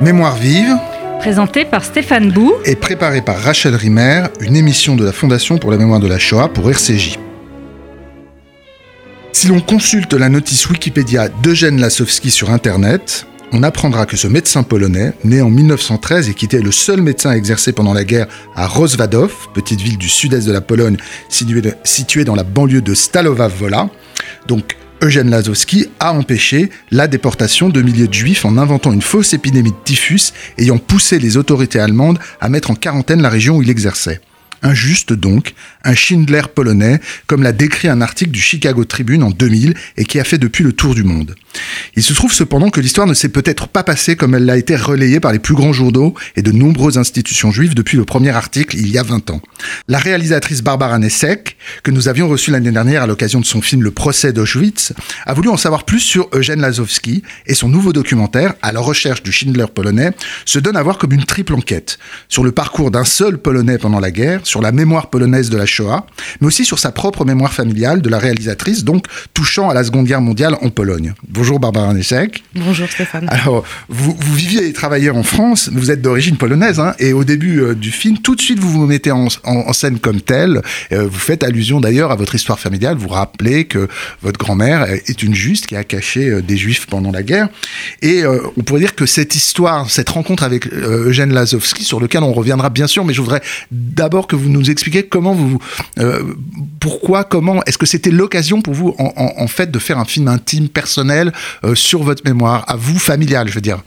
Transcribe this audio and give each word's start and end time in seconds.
Mémoire 0.00 0.36
vive, 0.36 0.76
Présenté 1.18 1.64
par 1.64 1.84
Stéphane 1.84 2.30
Bou. 2.30 2.52
et 2.64 2.76
préparée 2.76 3.20
par 3.20 3.36
Rachel 3.36 3.74
Rimer, 3.74 4.26
une 4.40 4.54
émission 4.54 4.94
de 4.94 5.04
la 5.04 5.10
Fondation 5.10 5.58
pour 5.58 5.72
la 5.72 5.76
mémoire 5.76 5.98
de 5.98 6.06
la 6.06 6.20
Shoah 6.20 6.48
pour 6.48 6.70
RCJ. 6.70 7.18
Si 9.32 9.48
l'on 9.48 9.60
consulte 9.60 10.14
la 10.14 10.28
notice 10.28 10.70
Wikipédia 10.70 11.28
d'Eugène 11.42 11.80
Lasowski 11.80 12.30
sur 12.30 12.50
Internet, 12.50 13.26
on 13.50 13.64
apprendra 13.64 14.06
que 14.06 14.16
ce 14.16 14.28
médecin 14.28 14.62
polonais, 14.62 15.14
né 15.24 15.42
en 15.42 15.50
1913 15.50 16.28
et 16.28 16.34
qui 16.34 16.44
était 16.44 16.60
le 16.60 16.70
seul 16.70 17.02
médecin 17.02 17.30
à 17.30 17.36
exercer 17.36 17.72
pendant 17.72 17.92
la 17.92 18.04
guerre 18.04 18.28
à 18.54 18.68
Rozwadów, 18.68 19.48
petite 19.52 19.80
ville 19.80 19.98
du 19.98 20.08
sud-est 20.08 20.46
de 20.46 20.52
la 20.52 20.60
Pologne 20.60 20.96
située 21.28 21.74
située 21.82 22.24
dans 22.24 22.36
la 22.36 22.44
banlieue 22.44 22.82
de 22.82 22.94
Stalowa 22.94 23.48
Wola, 23.60 23.90
donc 24.46 24.76
Eugène 25.00 25.30
Lasowski 25.30 25.86
a 26.00 26.12
empêché 26.12 26.70
la 26.90 27.06
déportation 27.06 27.68
de 27.68 27.82
milliers 27.82 28.08
de 28.08 28.14
juifs 28.14 28.44
en 28.44 28.56
inventant 28.56 28.92
une 28.92 29.02
fausse 29.02 29.32
épidémie 29.32 29.70
de 29.70 29.76
typhus 29.84 30.32
ayant 30.58 30.78
poussé 30.78 31.18
les 31.18 31.36
autorités 31.36 31.78
allemandes 31.78 32.18
à 32.40 32.48
mettre 32.48 32.70
en 32.70 32.74
quarantaine 32.74 33.22
la 33.22 33.28
région 33.28 33.56
où 33.56 33.62
il 33.62 33.70
exerçait. 33.70 34.20
Injuste 34.62 35.12
donc, 35.12 35.54
un 35.84 35.94
Schindler 35.94 36.42
polonais, 36.54 37.00
comme 37.26 37.42
l'a 37.42 37.52
décrit 37.52 37.88
un 37.88 38.00
article 38.00 38.30
du 38.30 38.40
Chicago 38.40 38.84
Tribune 38.84 39.22
en 39.22 39.30
2000 39.30 39.74
et 39.96 40.04
qui 40.04 40.20
a 40.20 40.24
fait 40.24 40.38
depuis 40.38 40.64
le 40.64 40.72
tour 40.72 40.94
du 40.94 41.04
monde. 41.04 41.34
Il 41.96 42.02
se 42.02 42.12
trouve 42.12 42.32
cependant 42.32 42.70
que 42.70 42.80
l'histoire 42.80 43.06
ne 43.06 43.14
s'est 43.14 43.28
peut-être 43.28 43.68
pas 43.68 43.82
passée 43.82 44.16
comme 44.16 44.34
elle 44.34 44.44
l'a 44.44 44.56
été 44.56 44.76
relayée 44.76 45.20
par 45.20 45.32
les 45.32 45.38
plus 45.38 45.54
grands 45.54 45.72
journaux 45.72 46.14
et 46.36 46.42
de 46.42 46.52
nombreuses 46.52 46.98
institutions 46.98 47.50
juives 47.50 47.74
depuis 47.74 47.96
le 47.96 48.04
premier 48.04 48.30
article 48.30 48.76
il 48.76 48.90
y 48.90 48.98
a 48.98 49.02
20 49.02 49.30
ans. 49.30 49.40
La 49.88 49.98
réalisatrice 49.98 50.62
Barbara 50.62 50.98
Nessek, 50.98 51.56
que 51.82 51.90
nous 51.90 52.08
avions 52.08 52.28
reçue 52.28 52.50
l'année 52.50 52.70
dernière 52.70 53.02
à 53.02 53.06
l'occasion 53.06 53.40
de 53.40 53.46
son 53.46 53.60
film 53.60 53.82
Le 53.82 53.90
procès 53.90 54.32
d'Auschwitz, 54.32 54.92
a 55.26 55.34
voulu 55.34 55.48
en 55.48 55.56
savoir 55.56 55.84
plus 55.84 56.00
sur 56.00 56.28
Eugène 56.32 56.60
Lazowski 56.60 57.22
et 57.46 57.54
son 57.54 57.68
nouveau 57.68 57.92
documentaire, 57.92 58.54
À 58.62 58.72
la 58.72 58.80
recherche 58.80 59.22
du 59.22 59.32
Schindler 59.32 59.66
polonais, 59.74 60.12
se 60.44 60.58
donne 60.58 60.76
à 60.76 60.82
voir 60.82 60.98
comme 60.98 61.12
une 61.12 61.24
triple 61.24 61.54
enquête 61.54 61.98
sur 62.28 62.44
le 62.44 62.52
parcours 62.52 62.90
d'un 62.90 63.04
seul 63.04 63.38
Polonais 63.38 63.78
pendant 63.78 64.00
la 64.00 64.10
guerre, 64.10 64.40
sur 64.48 64.60
la 64.62 64.72
mémoire 64.72 65.10
polonaise 65.10 65.50
de 65.50 65.56
la 65.56 65.66
Shoah, 65.66 66.06
mais 66.40 66.46
aussi 66.46 66.64
sur 66.64 66.78
sa 66.78 66.90
propre 66.90 67.24
mémoire 67.24 67.52
familiale 67.52 68.02
de 68.02 68.08
la 68.08 68.18
réalisatrice, 68.18 68.82
donc 68.84 69.04
touchant 69.34 69.68
à 69.70 69.74
la 69.74 69.84
Seconde 69.84 70.06
Guerre 70.06 70.20
mondiale 70.22 70.56
en 70.62 70.70
Pologne. 70.70 71.12
Bonjour 71.28 71.60
Barbara 71.60 71.92
Nessek. 71.94 72.42
Bonjour 72.54 72.88
Stéphane. 72.88 73.26
Alors, 73.28 73.64
vous, 73.88 74.16
vous 74.18 74.34
viviez 74.34 74.66
et 74.66 74.72
travaillez 74.72 75.10
en 75.10 75.22
France, 75.22 75.68
vous 75.72 75.90
êtes 75.90 76.00
d'origine 76.02 76.36
polonaise, 76.36 76.80
hein, 76.80 76.94
et 76.98 77.12
au 77.12 77.24
début 77.24 77.60
euh, 77.60 77.74
du 77.74 77.90
film, 77.90 78.18
tout 78.18 78.34
de 78.34 78.40
suite, 78.40 78.58
vous 78.58 78.70
vous 78.70 78.86
mettez 78.86 79.10
en, 79.10 79.26
en- 79.44 79.52
en 79.68 79.72
scène 79.72 79.98
comme 79.98 80.20
tel. 80.20 80.62
Euh, 80.92 81.06
vous 81.06 81.18
faites 81.18 81.44
allusion 81.44 81.80
d'ailleurs 81.80 82.10
à 82.10 82.16
votre 82.16 82.34
histoire 82.34 82.58
familiale, 82.58 82.96
vous 82.96 83.08
rappelez 83.08 83.66
que 83.66 83.88
votre 84.22 84.38
grand-mère 84.38 84.84
est 84.90 85.22
une 85.22 85.34
juste 85.34 85.66
qui 85.66 85.76
a 85.76 85.84
caché 85.84 86.28
euh, 86.30 86.40
des 86.42 86.56
juifs 86.56 86.86
pendant 86.86 87.10
la 87.12 87.22
guerre. 87.22 87.48
Et 88.02 88.24
euh, 88.24 88.40
on 88.56 88.62
pourrait 88.62 88.80
dire 88.80 88.94
que 88.94 89.04
cette 89.06 89.34
histoire, 89.34 89.90
cette 89.90 90.08
rencontre 90.08 90.42
avec 90.42 90.72
Eugène 90.72 91.32
Lazowski, 91.34 91.84
sur 91.84 92.00
lequel 92.00 92.22
on 92.22 92.32
reviendra 92.32 92.70
bien 92.70 92.86
sûr, 92.86 93.04
mais 93.04 93.12
je 93.12 93.20
voudrais 93.20 93.42
d'abord 93.70 94.26
que 94.26 94.36
vous 94.38 94.48
nous 94.48 94.70
expliquiez 94.70 95.04
comment 95.04 95.34
vous, 95.34 95.58
euh, 95.98 96.22
pourquoi, 96.80 97.24
comment, 97.24 97.62
est-ce 97.64 97.78
que 97.78 97.86
c'était 97.86 98.10
l'occasion 98.10 98.62
pour 98.62 98.74
vous, 98.74 98.94
en, 98.98 99.46
fait, 99.46 99.70
de 99.70 99.78
faire 99.78 99.98
un 99.98 100.04
film 100.04 100.28
intime, 100.28 100.68
personnel, 100.68 101.32
euh, 101.64 101.74
sur 101.74 102.02
votre 102.02 102.22
mémoire, 102.24 102.64
à 102.68 102.76
vous, 102.76 102.98
familiale, 102.98 103.48
je 103.48 103.54
veux 103.54 103.60
dire? 103.60 103.82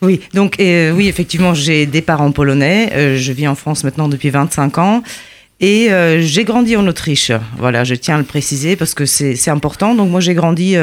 Oui, 0.00 0.20
donc 0.32 0.60
euh, 0.60 0.92
oui, 0.92 1.08
effectivement, 1.08 1.54
j'ai 1.54 1.86
des 1.86 2.02
parents 2.02 2.30
polonais. 2.30 2.90
Euh, 2.92 3.16
je 3.16 3.32
vis 3.32 3.48
en 3.48 3.56
France 3.56 3.82
maintenant 3.82 4.08
depuis 4.08 4.30
25 4.30 4.78
ans. 4.78 5.02
Et 5.60 5.88
j'ai 6.20 6.44
grandi 6.44 6.76
en 6.76 6.86
Autriche. 6.86 7.32
Voilà, 7.58 7.82
je 7.82 7.96
tiens 7.96 8.14
à 8.14 8.18
le 8.18 8.24
préciser 8.24 8.76
parce 8.76 8.94
que 8.94 9.06
c'est 9.06 9.50
important. 9.50 9.96
Donc 9.96 10.08
moi, 10.08 10.20
j'ai 10.20 10.34
grandi 10.34 10.76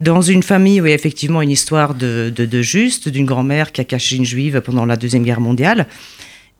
dans 0.00 0.22
une 0.22 0.44
famille 0.44 0.80
où 0.80 0.86
il 0.86 0.90
y 0.90 0.92
a 0.92 0.94
effectivement 0.94 1.42
une 1.42 1.50
histoire 1.50 1.96
de, 1.96 2.32
de 2.32 2.62
juste, 2.62 3.08
d'une 3.08 3.26
grand-mère 3.26 3.72
qui 3.72 3.80
a 3.80 3.84
caché 3.84 4.14
une 4.14 4.24
juive 4.24 4.60
pendant 4.60 4.86
la 4.86 4.94
Deuxième 4.94 5.24
Guerre 5.24 5.40
mondiale. 5.40 5.88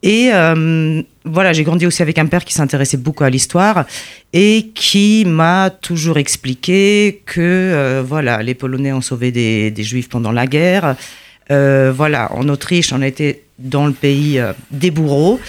Et 0.05 0.29
euh, 0.35 1.03
voilà, 1.25 1.55
j'ai 1.55 1.65
grandi 1.65 1.87
aussi 1.87 2.03
avec 2.03 2.19
un 2.19 2.27
père 2.27 2.45
qui 2.45 2.53
s'intéressait 2.53 2.99
beaucoup 2.99 3.25
à 3.25 3.31
l'histoire 3.31 3.87
et 4.35 4.69
qui 4.75 5.25
m'a 5.27 5.71
toujours 5.71 6.19
expliqué 6.19 7.23
que 7.25 7.41
euh, 7.41 8.03
voilà, 8.07 8.43
les 8.43 8.53
Polonais 8.53 8.93
ont 8.93 9.01
sauvé 9.01 9.33
des, 9.33 9.73
Juifs 9.83 10.11
pendant 10.11 10.31
la 10.31 10.47
guerre. 10.47 10.95
Euh, 11.51 11.91
voilà, 11.97 12.31
en 12.35 12.51
Autriche, 12.51 12.93
on 12.93 13.01
était 13.01 13.45
dans 13.59 13.87
le 13.87 13.95
pays 13.95 14.39
des 14.71 14.91
bourreaux. 14.91 15.41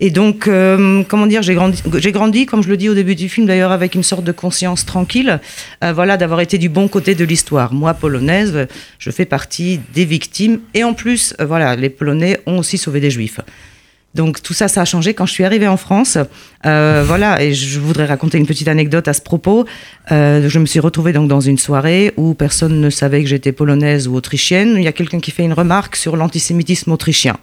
Et 0.00 0.10
donc, 0.10 0.48
comment 1.08 1.26
dire, 1.26 1.42
j'ai 1.42 1.54
grandi, 1.54 2.46
comme 2.46 2.62
je 2.62 2.68
le 2.68 2.76
dis 2.78 2.88
au 2.88 2.94
début 2.94 3.14
du 3.14 3.28
film, 3.28 3.46
d'ailleurs, 3.46 3.70
avec 3.70 3.94
une 3.94 4.02
sorte 4.02 4.24
de 4.24 4.32
conscience 4.32 4.86
tranquille, 4.86 5.38
voilà, 5.82 6.16
d'avoir 6.16 6.40
été 6.40 6.56
du 6.56 6.70
bon 6.70 6.88
côté 6.88 7.14
de 7.14 7.22
l'histoire. 7.22 7.74
Moi, 7.74 7.92
polonaise, 7.92 8.66
je 8.98 9.10
fais 9.10 9.26
partie 9.26 9.78
des 9.92 10.06
victimes. 10.06 10.60
Et 10.72 10.84
en 10.84 10.94
plus, 10.94 11.34
voilà, 11.38 11.76
les 11.76 11.90
Polonais 11.90 12.40
ont 12.46 12.58
aussi 12.58 12.78
sauvé 12.78 12.98
des 13.00 13.10
Juifs. 13.10 13.40
Donc 14.14 14.42
tout 14.42 14.54
ça, 14.54 14.66
ça 14.66 14.82
a 14.82 14.84
changé 14.84 15.14
quand 15.14 15.26
je 15.26 15.32
suis 15.32 15.44
arrivée 15.44 15.68
en 15.68 15.76
France. 15.76 16.18
Euh, 16.66 17.04
voilà, 17.06 17.42
et 17.42 17.54
je 17.54 17.78
voudrais 17.78 18.06
raconter 18.06 18.38
une 18.38 18.46
petite 18.46 18.66
anecdote 18.66 19.06
à 19.06 19.12
ce 19.12 19.20
propos. 19.20 19.66
Euh, 20.10 20.48
je 20.48 20.58
me 20.58 20.66
suis 20.66 20.80
retrouvée 20.80 21.12
donc 21.12 21.28
dans 21.28 21.40
une 21.40 21.58
soirée 21.58 22.12
où 22.16 22.34
personne 22.34 22.80
ne 22.80 22.90
savait 22.90 23.22
que 23.22 23.28
j'étais 23.28 23.52
polonaise 23.52 24.08
ou 24.08 24.16
autrichienne. 24.16 24.74
Il 24.76 24.82
y 24.82 24.88
a 24.88 24.92
quelqu'un 24.92 25.20
qui 25.20 25.30
fait 25.30 25.44
une 25.44 25.52
remarque 25.52 25.94
sur 25.94 26.16
l'antisémitisme 26.16 26.90
autrichien. 26.90 27.36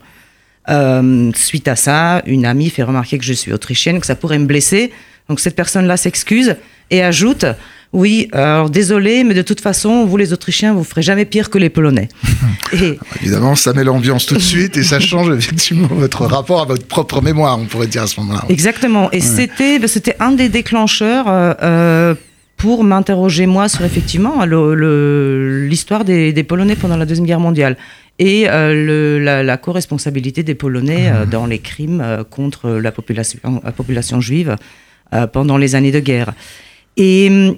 Euh, 0.70 1.32
suite 1.36 1.70
à 1.70 1.78
ça, 1.78 2.22
une 2.26 2.46
amie 2.46 2.70
fait 2.70 2.84
remarquer 2.84 3.18
que 3.18 3.24
je 3.24 3.34
suis 3.34 3.54
autrichienne, 3.54 4.02
que 4.02 4.06
ça 4.06 4.16
pourrait 4.16 4.40
me 4.40 4.46
blesser. 4.46 4.92
Donc 5.30 5.40
cette 5.40 5.56
personne-là 5.56 5.96
s'excuse 5.96 6.58
et 6.90 7.02
ajoute 7.02 7.46
Oui, 7.94 8.28
alors 8.34 8.70
désolé, 8.70 9.24
mais 9.24 9.34
de 9.34 9.42
toute 9.42 9.62
façon, 9.62 10.06
vous 10.06 10.18
les 10.18 10.34
Autrichiens, 10.34 10.74
vous 10.74 10.84
ferez 10.84 11.02
jamais 11.02 11.24
pire 11.26 11.50
que 11.50 11.58
les 11.58 11.70
Polonais. 11.70 12.10
et, 12.74 13.00
Évidemment, 13.22 13.56
ça 13.56 13.72
met 13.74 13.84
l'ambiance 13.86 14.26
tout 14.26 14.36
de 14.36 14.40
suite 14.42 14.76
et 14.78 14.84
ça 14.84 15.00
change 15.00 15.30
effectivement 15.36 15.88
votre 15.92 16.26
rapport 16.26 16.62
à 16.62 16.66
votre 16.66 16.86
propre 16.86 17.22
mémoire, 17.22 17.58
on 17.58 17.66
pourrait 17.66 17.88
dire 17.88 18.04
à 18.04 18.08
ce 18.08 18.20
moment-là. 18.20 18.44
Exactement. 18.50 19.10
Et 19.12 19.22
c'était, 19.22 19.80
ben, 19.80 19.88
c'était 19.88 20.16
un 20.20 20.32
des 20.34 20.50
déclencheurs 20.50 21.26
euh, 21.30 21.54
euh, 21.64 22.16
pour 22.58 22.84
m'interroger 22.84 23.46
moi 23.46 23.70
sur 23.70 23.86
effectivement 23.86 24.44
l'histoire 24.46 26.04
des, 26.04 26.34
des 26.34 26.44
Polonais 26.44 26.76
pendant 26.76 26.98
la 26.98 27.06
deuxième 27.06 27.26
guerre 27.28 27.40
mondiale 27.40 27.78
et 28.20 28.50
euh, 28.50 28.74
le- 28.74 29.20
la, 29.24 29.44
la 29.44 29.58
co-responsabilité 29.58 30.44
des 30.44 30.56
Polonais 30.56 31.10
euh, 31.14 31.26
dans 31.26 31.46
les 31.46 31.60
crimes 31.60 32.04
contre 32.30 32.70
la 32.72 32.92
population, 32.92 33.40
la 33.64 33.72
population 33.72 34.20
juive 34.22 34.56
pendant 35.32 35.56
les 35.58 35.76
années 35.76 35.92
de 35.94 36.00
guerre. 36.02 36.34
Et 36.98 37.28
hum, 37.30 37.56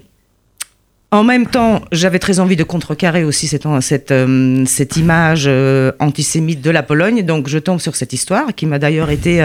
en 1.12 1.24
même 1.24 1.48
temps, 1.48 1.82
j'avais 1.92 2.20
très 2.20 2.40
envie 2.40 2.56
de 2.56 2.64
contrecarrer 2.64 3.24
aussi 3.24 3.48
cette, 3.48 3.66
euh, 4.12 4.66
image 4.96 5.46
euh, 5.48 5.92
antisémite 6.00 6.62
de 6.62 6.70
la 6.70 6.84
Pologne. 6.84 7.24
Donc, 7.24 7.48
je 7.48 7.58
tombe 7.58 7.80
sur 7.80 7.96
cette 7.96 8.14
histoire 8.14 8.54
qui 8.54 8.68
m'a 8.68 8.78
d'ailleurs 8.78 9.10
été 9.10 9.42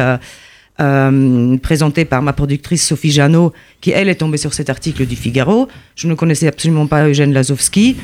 euh, 0.80 1.56
présentée 1.58 2.04
par 2.04 2.20
ma 2.20 2.34
productrice 2.34 2.86
Sophie 2.86 3.12
Janot, 3.12 3.54
qui, 3.80 3.92
elle, 3.92 4.10
est 4.10 4.16
tombée 4.16 4.36
sur 4.36 4.52
cet 4.52 4.68
article 4.68 5.06
du 5.06 5.16
Figaro. 5.16 5.68
Je 5.96 6.06
ne 6.06 6.14
connaissais 6.14 6.48
absolument 6.48 6.86
pas 6.86 7.08
Eugène 7.08 7.32
Lazowski. 7.32 7.96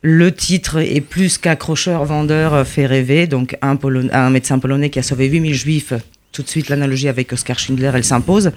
Le 0.00 0.32
titre 0.32 0.78
est 0.78 1.02
plus 1.02 1.36
qu'accrocheur, 1.36 2.02
vendeur, 2.06 2.66
fait 2.66 2.86
rêver. 2.86 3.26
Donc, 3.26 3.58
un, 3.60 3.76
un 4.12 4.30
médecin 4.30 4.58
polonais 4.58 4.88
qui 4.88 5.00
a 5.00 5.02
sauvé 5.02 5.26
8000 5.26 5.54
juifs. 5.54 5.92
Tout 6.32 6.42
de 6.42 6.48
suite, 6.48 6.70
l'analogie 6.70 7.08
avec 7.08 7.30
Oskar 7.30 7.58
Schindler, 7.58 7.90
elle 7.94 8.04
s'impose. 8.04 8.52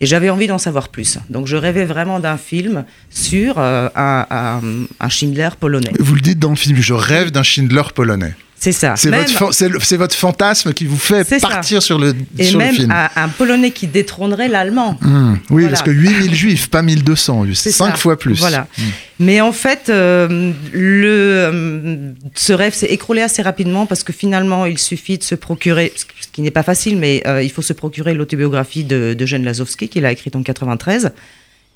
Et 0.00 0.06
j'avais 0.06 0.28
envie 0.28 0.46
d'en 0.46 0.58
savoir 0.58 0.88
plus. 0.88 1.18
Donc, 1.30 1.46
je 1.46 1.56
rêvais 1.56 1.84
vraiment 1.84 2.18
d'un 2.20 2.36
film 2.36 2.84
sur 3.10 3.58
euh, 3.58 3.88
un, 3.94 4.26
un- 4.30 4.60
un 5.00 5.08
Schindler 5.08 5.50
polonais. 5.58 5.92
Vous 6.00 6.14
le 6.14 6.20
dites 6.20 6.38
dans 6.38 6.50
le 6.50 6.56
film, 6.56 6.78
je 6.80 6.92
rêve 6.94 7.30
d'un 7.30 7.42
Schindler 7.44 7.82
polonais. 7.94 8.34
C'est 8.64 8.72
ça. 8.72 8.94
C'est 8.96 9.10
votre, 9.10 9.62
le- 9.68 9.96
votre 9.98 10.14
fantasme 10.14 10.72
qui 10.72 10.86
vous 10.86 10.96
fait 10.96 11.22
ça. 11.24 11.38
partir 11.48 11.82
sur 11.82 11.98
le, 11.98 12.14
et 12.38 12.44
sur 12.44 12.58
le 12.58 12.64
même 12.64 12.74
film. 12.74 12.90
un, 12.90 13.10
un 13.14 13.28
Polonais 13.28 13.72
qui 13.72 13.86
détrônerait 13.86 14.48
l'Allemand. 14.48 14.96
Mmh. 15.02 15.32
Oui, 15.50 15.62
Voilà. 15.64 15.68
parce 15.68 15.82
que 15.82 15.90
8000 15.90 16.34
juifs, 16.34 16.70
pas 16.70 16.80
1200, 16.82 17.44
c'est 17.48 17.54
C'est 17.54 17.70
5 17.72 17.90
ça. 17.90 17.96
fois 17.96 18.18
plus. 18.18 18.38
Voilà. 18.38 18.66
Mmh. 18.78 18.82
Mais 19.20 19.40
en 19.42 19.52
fait, 19.52 19.90
euh, 19.90 20.52
le, 20.72 21.06
euh, 21.08 22.12
ce 22.34 22.52
rêve 22.54 22.72
s'est 22.74 22.86
écroulé 22.86 23.20
assez 23.20 23.42
rapidement 23.42 23.84
parce 23.86 24.02
que 24.02 24.12
finalement, 24.12 24.64
il 24.66 24.78
suffit 24.78 25.18
de 25.18 25.22
se 25.24 25.34
procurer, 25.34 25.92
ce 25.96 26.04
qui 26.32 26.40
n'est 26.42 26.50
pas 26.50 26.62
facile, 26.62 26.96
mais 26.96 27.22
euh, 27.26 27.42
il 27.42 27.50
faut 27.50 27.62
se 27.62 27.74
procurer 27.74 28.14
l'autobiographie 28.14 28.84
de, 28.84 29.14
de 29.16 29.26
Jeanne 29.26 29.44
Lazowski 29.44 29.88
qu'il 29.88 30.06
a 30.06 30.10
écrite 30.12 30.34
en 30.36 30.42
93. 30.42 31.12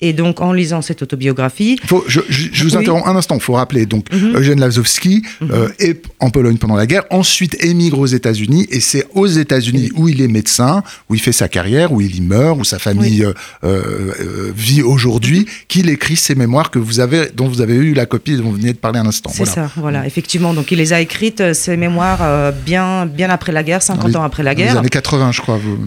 Et 0.01 0.13
donc, 0.13 0.39
en 0.41 0.53
lisant 0.53 0.81
cette 0.81 1.01
autobiographie, 1.01 1.77
Faut, 1.85 2.03
je, 2.07 2.21
je- 2.29 2.47
je 2.53 2.63
vous 2.63 2.75
Oui. 2.75 2.81
interromps 2.83 3.05
un 3.07 3.15
instant, 3.17 3.35
il 3.35 3.41
faut 3.41 3.53
rappeler. 3.53 3.85
Donc, 3.85 4.05
Mhm. 4.13 4.35
Eugène 4.37 4.59
Lazowski 4.61 5.23
euh, 5.41 5.67
est 5.79 6.01
en 6.19 6.29
Pologne 6.29 6.57
pendant 6.57 6.75
la 6.77 6.85
guerre, 6.87 7.03
ensuite 7.09 7.61
émigre 7.63 7.99
aux 7.99 8.05
États-Unis, 8.05 8.65
et 8.71 8.79
c'est 8.79 9.05
aux 9.13 9.27
États-Unis 9.27 9.91
où 9.95 10.07
il 10.07 10.21
est 10.21 10.27
médecin, 10.29 10.83
où 11.09 11.15
il 11.15 11.21
fait 11.21 11.33
sa 11.33 11.49
carrière, 11.49 11.91
où 11.91 11.99
il 12.01 12.15
y 12.15 12.21
meurt, 12.21 12.57
où 12.59 12.63
sa 12.63 12.79
famille 12.79 13.23
euh, 13.25 13.33
euh, 13.65 14.13
euh, 14.21 14.51
vit 14.55 14.81
aujourd'hui, 14.81 15.45
qu'il 15.67 15.89
écrit 15.89 16.15
ses 16.15 16.35
mémoires 16.35 16.71
que 16.71 16.79
vous 16.79 16.99
avez, 17.01 17.27
dont 17.35 17.47
vous 17.49 17.59
avez 17.61 17.75
eu 17.75 17.93
la 17.93 18.05
copie 18.05 18.37
dont 18.37 18.43
vous 18.43 18.53
venez 18.53 18.71
de 18.73 18.77
parler 18.77 18.99
un 18.99 19.05
instant. 19.05 19.29
c'est 19.33 19.43
Voilà. 19.43 19.51
ça, 19.67 19.71
voilà, 19.75 20.05
effectivement. 20.07 20.53
Donc, 20.53 20.71
il 20.71 20.77
les 20.77 20.93
a 20.93 21.01
écrites, 21.01 21.53
ces 21.53 21.75
mémoires, 21.77 22.53
bien, 22.65 23.05
bien 23.05 23.29
après 23.29 23.51
la 23.51 23.63
guerre, 23.63 23.81
50 23.81 24.03
Dans 24.03 24.07
les- 24.07 24.15
ans 24.17 24.23
après 24.23 24.43
la 24.43 24.53
dans 24.53 24.59
Les 24.59 24.63
guerre. 24.65 24.77
années 24.79 24.89
80, 24.89 25.31
je 25.33 25.41
crois, 25.41 25.57
vous 25.57 25.77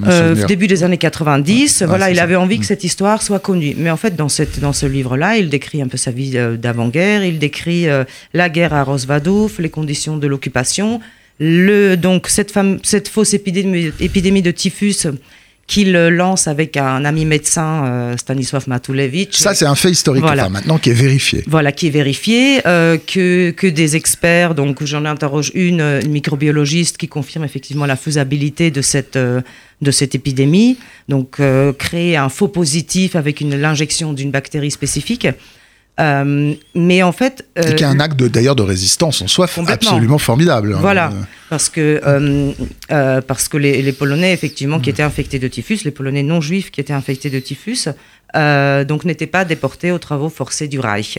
début 0.47 0.67
des 0.67 0.83
années 0.85 0.99
90, 0.99 1.81
Ouais, 1.81 1.87
voilà, 1.87 2.11
il 2.11 2.17
ça. 2.17 2.23
avait 2.25 2.37
envie 2.37 2.59
Mm. 2.59 2.61
que 2.61 2.67
cette 2.67 2.85
histoire 2.85 3.23
soit 3.23 3.39
connue. 3.39 3.75
Mais 3.79 3.91
en 3.91 3.97
fait, 4.03 4.17
dans, 4.17 4.29
ce 4.29 4.87
livre-là, 4.87 5.37
il 5.37 5.49
décrit 5.49 5.81
un 5.81 5.89
peu 5.89 5.97
sa 5.97 6.11
vie 6.11 6.33
euh, 6.37 6.57
d'avant-guerre, 6.57 7.25
il 7.25 7.39
décrit 7.39 7.89
euh, 7.89 8.05
la 8.35 8.49
guerre 8.49 8.75
à 8.75 8.83
Rosvadouf, 8.83 9.59
les 9.59 9.71
conditions 9.71 10.17
de 10.17 10.27
l'occupation, 10.27 11.01
Le, 11.39 11.95
donc 11.97 12.29
cette, 12.29 12.51
fausse 13.09 13.35
épidémie 13.35 14.43
de 14.43 14.51
typhus 14.51 15.07
qu'il 15.67 15.93
lance 15.93 16.49
avec 16.49 16.77
un 16.77 17.05
ami 17.05 17.25
médecin, 17.25 17.85
euh, 17.87 18.17
Stanisław 18.17 18.65
Matulewicz. 18.67 19.37
Ça, 19.37 19.55
c'est 19.55 19.65
un 19.65 19.75
fait 19.75 19.91
historique 19.91 20.23
Voilà. 20.23 20.45
enfin, 20.45 20.53
maintenant 20.53 20.79
qui 20.79 20.91
est 20.91 20.95
vérifié. 20.95 21.45
Voilà, 21.47 21.73
qui 21.73 21.87
est 21.87 21.91
vérifié, 21.91 22.61
euh, 22.67 22.99
que, 22.99 23.51
que 23.53 23.67
des 23.67 23.97
experts, 23.97 24.55
donc 24.55 24.85
j'en 24.85 25.05
interroge 25.05 25.51
une, 25.55 25.81
une 25.81 26.11
microbiologiste 26.11 26.99
qui 26.99 27.09
confirme 27.09 27.45
effectivement 27.45 27.87
la 27.87 27.97
faisabilité 27.97 28.71
de 28.71 28.83
cette, 28.83 29.17
euh, 29.17 29.41
de 29.81 29.91
cette 29.91 30.15
épidémie. 30.15 30.79
Donc 31.09 31.37
euh, 31.41 31.73
créer 31.73 32.17
un 32.17 32.29
faux 32.29 32.49
positif 32.49 33.17
avec 33.17 33.41
une 33.41 33.57
l'injection 33.57 34.13
d'une 34.13 34.31
bactérie 34.31 34.71
spécifique. 34.71 35.27
Euh, 36.01 36.55
mais 36.75 37.03
en 37.03 37.13
fait, 37.13 37.47
Et 37.57 37.61
euh, 37.61 37.73
qui 37.75 37.83
est 37.85 37.87
un 37.87 38.01
acte 38.01 38.21
d'ailleurs 38.23 38.57
de 38.57 38.63
résistance 38.63 39.21
en 39.21 39.29
soi 39.29 39.47
absolument 39.69 40.19
formidable. 40.19 40.73
hein. 40.75 40.79
Voilà, 40.81 41.13
parce 41.51 41.69
que, 41.69 42.01
euh, 42.07 42.53
euh, 42.91 43.21
parce 43.21 43.49
que 43.49 43.59
les, 43.59 43.83
les 43.83 43.93
Polonais, 43.93 44.33
effectivement, 44.33 44.79
Mm. 44.79 44.83
qui 44.83 44.91
étaient 44.91 45.03
infectés 45.03 45.39
de 45.39 45.49
typhus, 45.49 45.81
les 45.85 45.91
Polonais 45.91 46.23
non 46.23 46.41
juifs 46.41 46.71
qui 46.71 46.81
étaient 46.81 46.95
infectés 46.95 47.29
de 47.31 47.39
typhus, 47.41 47.89
donc 48.89 49.05
n'étaient 49.05 49.27
pas 49.27 49.45
déportés 49.45 49.93
aux 49.93 49.99
travaux 49.99 50.31
forcés 50.31 50.67
du 50.69 50.81
Reich. 50.81 51.19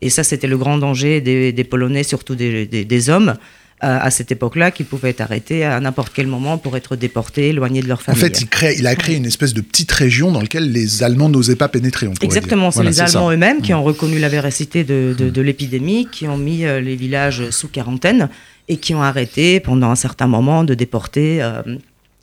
Et 0.00 0.10
ça, 0.10 0.24
c'était 0.24 0.46
le 0.48 0.56
grand 0.58 0.78
danger 0.78 1.20
des, 1.20 1.52
des 1.52 1.64
Polonais, 1.64 2.02
surtout 2.02 2.34
des, 2.34 2.66
des- 2.66 2.84
des 2.84 3.10
hommes, 3.10 3.34
à 3.80 4.10
cette 4.10 4.32
époque-là, 4.32 4.70
qui 4.70 4.82
pouvaient 4.84 5.10
être 5.10 5.20
arrêtés 5.20 5.62
à 5.64 5.78
n'importe 5.80 6.12
quel 6.14 6.26
moment 6.26 6.56
pour 6.56 6.74
être 6.76 6.96
déportés, 6.96 7.48
éloignés 7.50 7.82
de 7.82 7.88
leur 7.88 7.98
En 7.98 8.02
famille. 8.02 8.20
fait, 8.22 8.40
il, 8.40 8.48
crée, 8.48 8.76
il 8.78 8.86
a 8.86 8.94
créé 8.94 9.16
une 9.16 9.26
espèce 9.26 9.52
de 9.52 9.60
petite 9.60 9.92
région 9.92 10.32
dans 10.32 10.40
laquelle 10.40 10.72
les 10.72 11.02
Allemands 11.02 11.28
n'osaient 11.28 11.56
pas 11.56 11.68
pénétrer. 11.68 12.06
on 12.08 12.14
Exactement, 12.22 12.70
c'est 12.70 12.76
Voilà, 12.76 12.90
les. 12.90 13.00
Allemands 13.00 13.30
eux-mêmes 13.30 13.60
qui 13.60 13.74
ont 13.74 13.82
reconnu 13.84 14.18
la 14.18 14.28
véracité 14.30 14.84
de, 14.84 15.14
de- 15.18 15.28
de 15.28 15.40
l'épidémie, 15.42 16.08
qui 16.10 16.26
ont 16.28 16.38
mis 16.38 16.64
euh, 16.64 16.80
les 16.80 16.96
villages 16.96 17.50
sous 17.50 17.68
quarantaine 17.68 18.30
et 18.68 18.78
qui 18.78 18.94
ont 18.94 19.02
arrêté 19.02 19.60
pendant 19.60 19.90
un 19.90 19.96
certain 19.96 20.28
moment 20.28 20.64
de 20.64 20.72
déporter, 20.72 21.42
euh, 21.42 21.60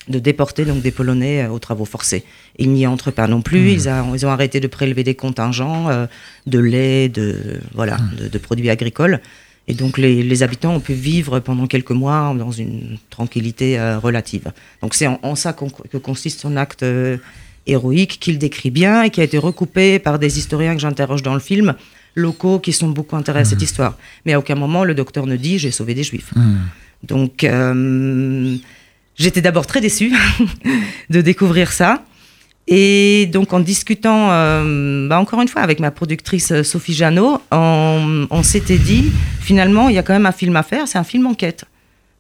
de 0.07 0.17
déporter 0.17 0.65
donc 0.65 0.81
des 0.81 0.89
Polonais 0.91 1.43
euh, 1.43 1.49
aux 1.49 1.59
travaux 1.59 1.85
forcés. 1.85 2.23
Ils 2.57 2.71
n'y 2.71 2.87
entrent 2.87 3.11
pas 3.11 3.27
non 3.27 3.41
plus. 3.43 3.71
Ils, 3.73 3.87
a- 3.87 4.03
ils 4.15 4.25
ont 4.25 4.29
arrêté 4.31 4.59
de 4.61 4.67
prélever 4.67 5.03
des 5.03 5.13
contingents 5.15 5.89
euh, 5.89 6.07
de 6.47 6.57
lait, 6.57 7.07
de 7.09 7.59
voilà, 7.75 7.97
de, 8.19 8.29
de 8.29 8.37
produits 8.39 8.69
agricoles. 8.71 9.19
Et 9.67 9.73
donc 9.73 9.97
les, 9.97 10.23
les 10.23 10.43
habitants 10.43 10.75
ont 10.75 10.79
pu 10.79 10.93
vivre 10.93 11.39
pendant 11.39 11.67
quelques 11.67 11.91
mois 11.91 12.33
dans 12.37 12.51
une 12.51 12.97
tranquillité 13.09 13.79
euh, 13.79 13.99
relative. 13.99 14.51
Donc 14.81 14.93
c'est 14.95 15.07
en, 15.07 15.19
en 15.21 15.35
ça 15.35 15.53
que 15.53 15.97
consiste 15.97 16.39
son 16.41 16.57
acte 16.57 16.83
euh, 16.83 17.17
héroïque 17.67 18.19
qu'il 18.19 18.37
décrit 18.37 18.71
bien 18.71 19.03
et 19.03 19.09
qui 19.09 19.21
a 19.21 19.23
été 19.23 19.37
recoupé 19.37 19.99
par 19.99 20.19
des 20.19 20.39
historiens 20.39 20.73
que 20.73 20.81
j'interroge 20.81 21.21
dans 21.21 21.33
le 21.33 21.39
film, 21.39 21.75
locaux 22.15 22.59
qui 22.59 22.73
sont 22.73 22.89
beaucoup 22.89 23.15
intéressés 23.15 23.41
à 23.41 23.49
cette 23.51 23.61
histoire. 23.61 23.97
Mais 24.25 24.33
à 24.33 24.39
aucun 24.39 24.55
moment 24.55 24.83
le 24.83 24.95
docteur 24.95 25.27
ne 25.27 25.35
dit 25.35 25.59
j'ai 25.59 25.71
sauvé 25.71 25.93
des 25.93 26.03
juifs. 26.03 26.33
Donc 27.03 27.43
euh, 27.43 28.57
j'étais 29.15 29.41
d'abord 29.41 29.67
très 29.67 29.81
déçue 29.81 30.13
de 31.09 31.21
découvrir 31.21 31.71
ça. 31.71 32.03
Et 32.73 33.25
donc 33.25 33.51
en 33.51 33.59
discutant, 33.59 34.29
euh, 34.31 35.05
bah, 35.09 35.19
encore 35.19 35.41
une 35.41 35.49
fois, 35.49 35.61
avec 35.61 35.81
ma 35.81 35.91
productrice 35.91 36.53
euh, 36.53 36.63
Sophie 36.63 36.93
Janot, 36.93 37.41
on, 37.51 38.43
s'était 38.43 38.77
dit, 38.77 39.11
finalement, 39.41 39.89
il 39.89 39.95
y 39.95 39.97
a 39.97 40.03
quand 40.03 40.13
même 40.13 40.25
un 40.25 40.31
film 40.31 40.55
à 40.55 40.63
faire, 40.63 40.87
c'est 40.87 40.97
un 40.97 41.03
film 41.03 41.27
enquête. 41.27 41.65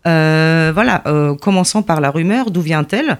Euh, 0.05 0.71
voilà, 0.73 1.03
euh, 1.05 1.35
commençons 1.35 1.83
par 1.83 2.01
la 2.01 2.11
rumeur, 2.11 2.51
d'où 2.51 2.59
vient-elle? 2.59 3.17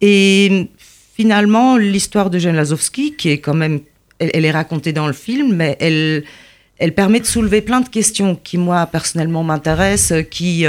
Et 0.00 0.70
finalement, 1.14 1.76
l'histoire 1.76 2.30
de 2.30 2.38
Jeanne 2.38 2.56
Lazowski, 2.56 3.16
qui 3.16 3.28
est 3.28 3.38
quand 3.38 3.54
même, 3.54 3.80
elle, 4.18 4.46
est 4.46 4.50
racontée 4.50 4.94
dans 4.94 5.06
le 5.06 5.12
film, 5.12 5.54
mais 5.54 5.76
elle, 5.78 6.94
permet 6.94 7.20
de 7.20 7.26
soulever 7.26 7.60
plein 7.60 7.82
de 7.82 7.88
questions 7.90 8.34
qui, 8.34 8.56
moi, 8.56 8.86
personnellement, 8.86 9.44
m'intéressent, 9.44 10.24
qui 10.30 10.64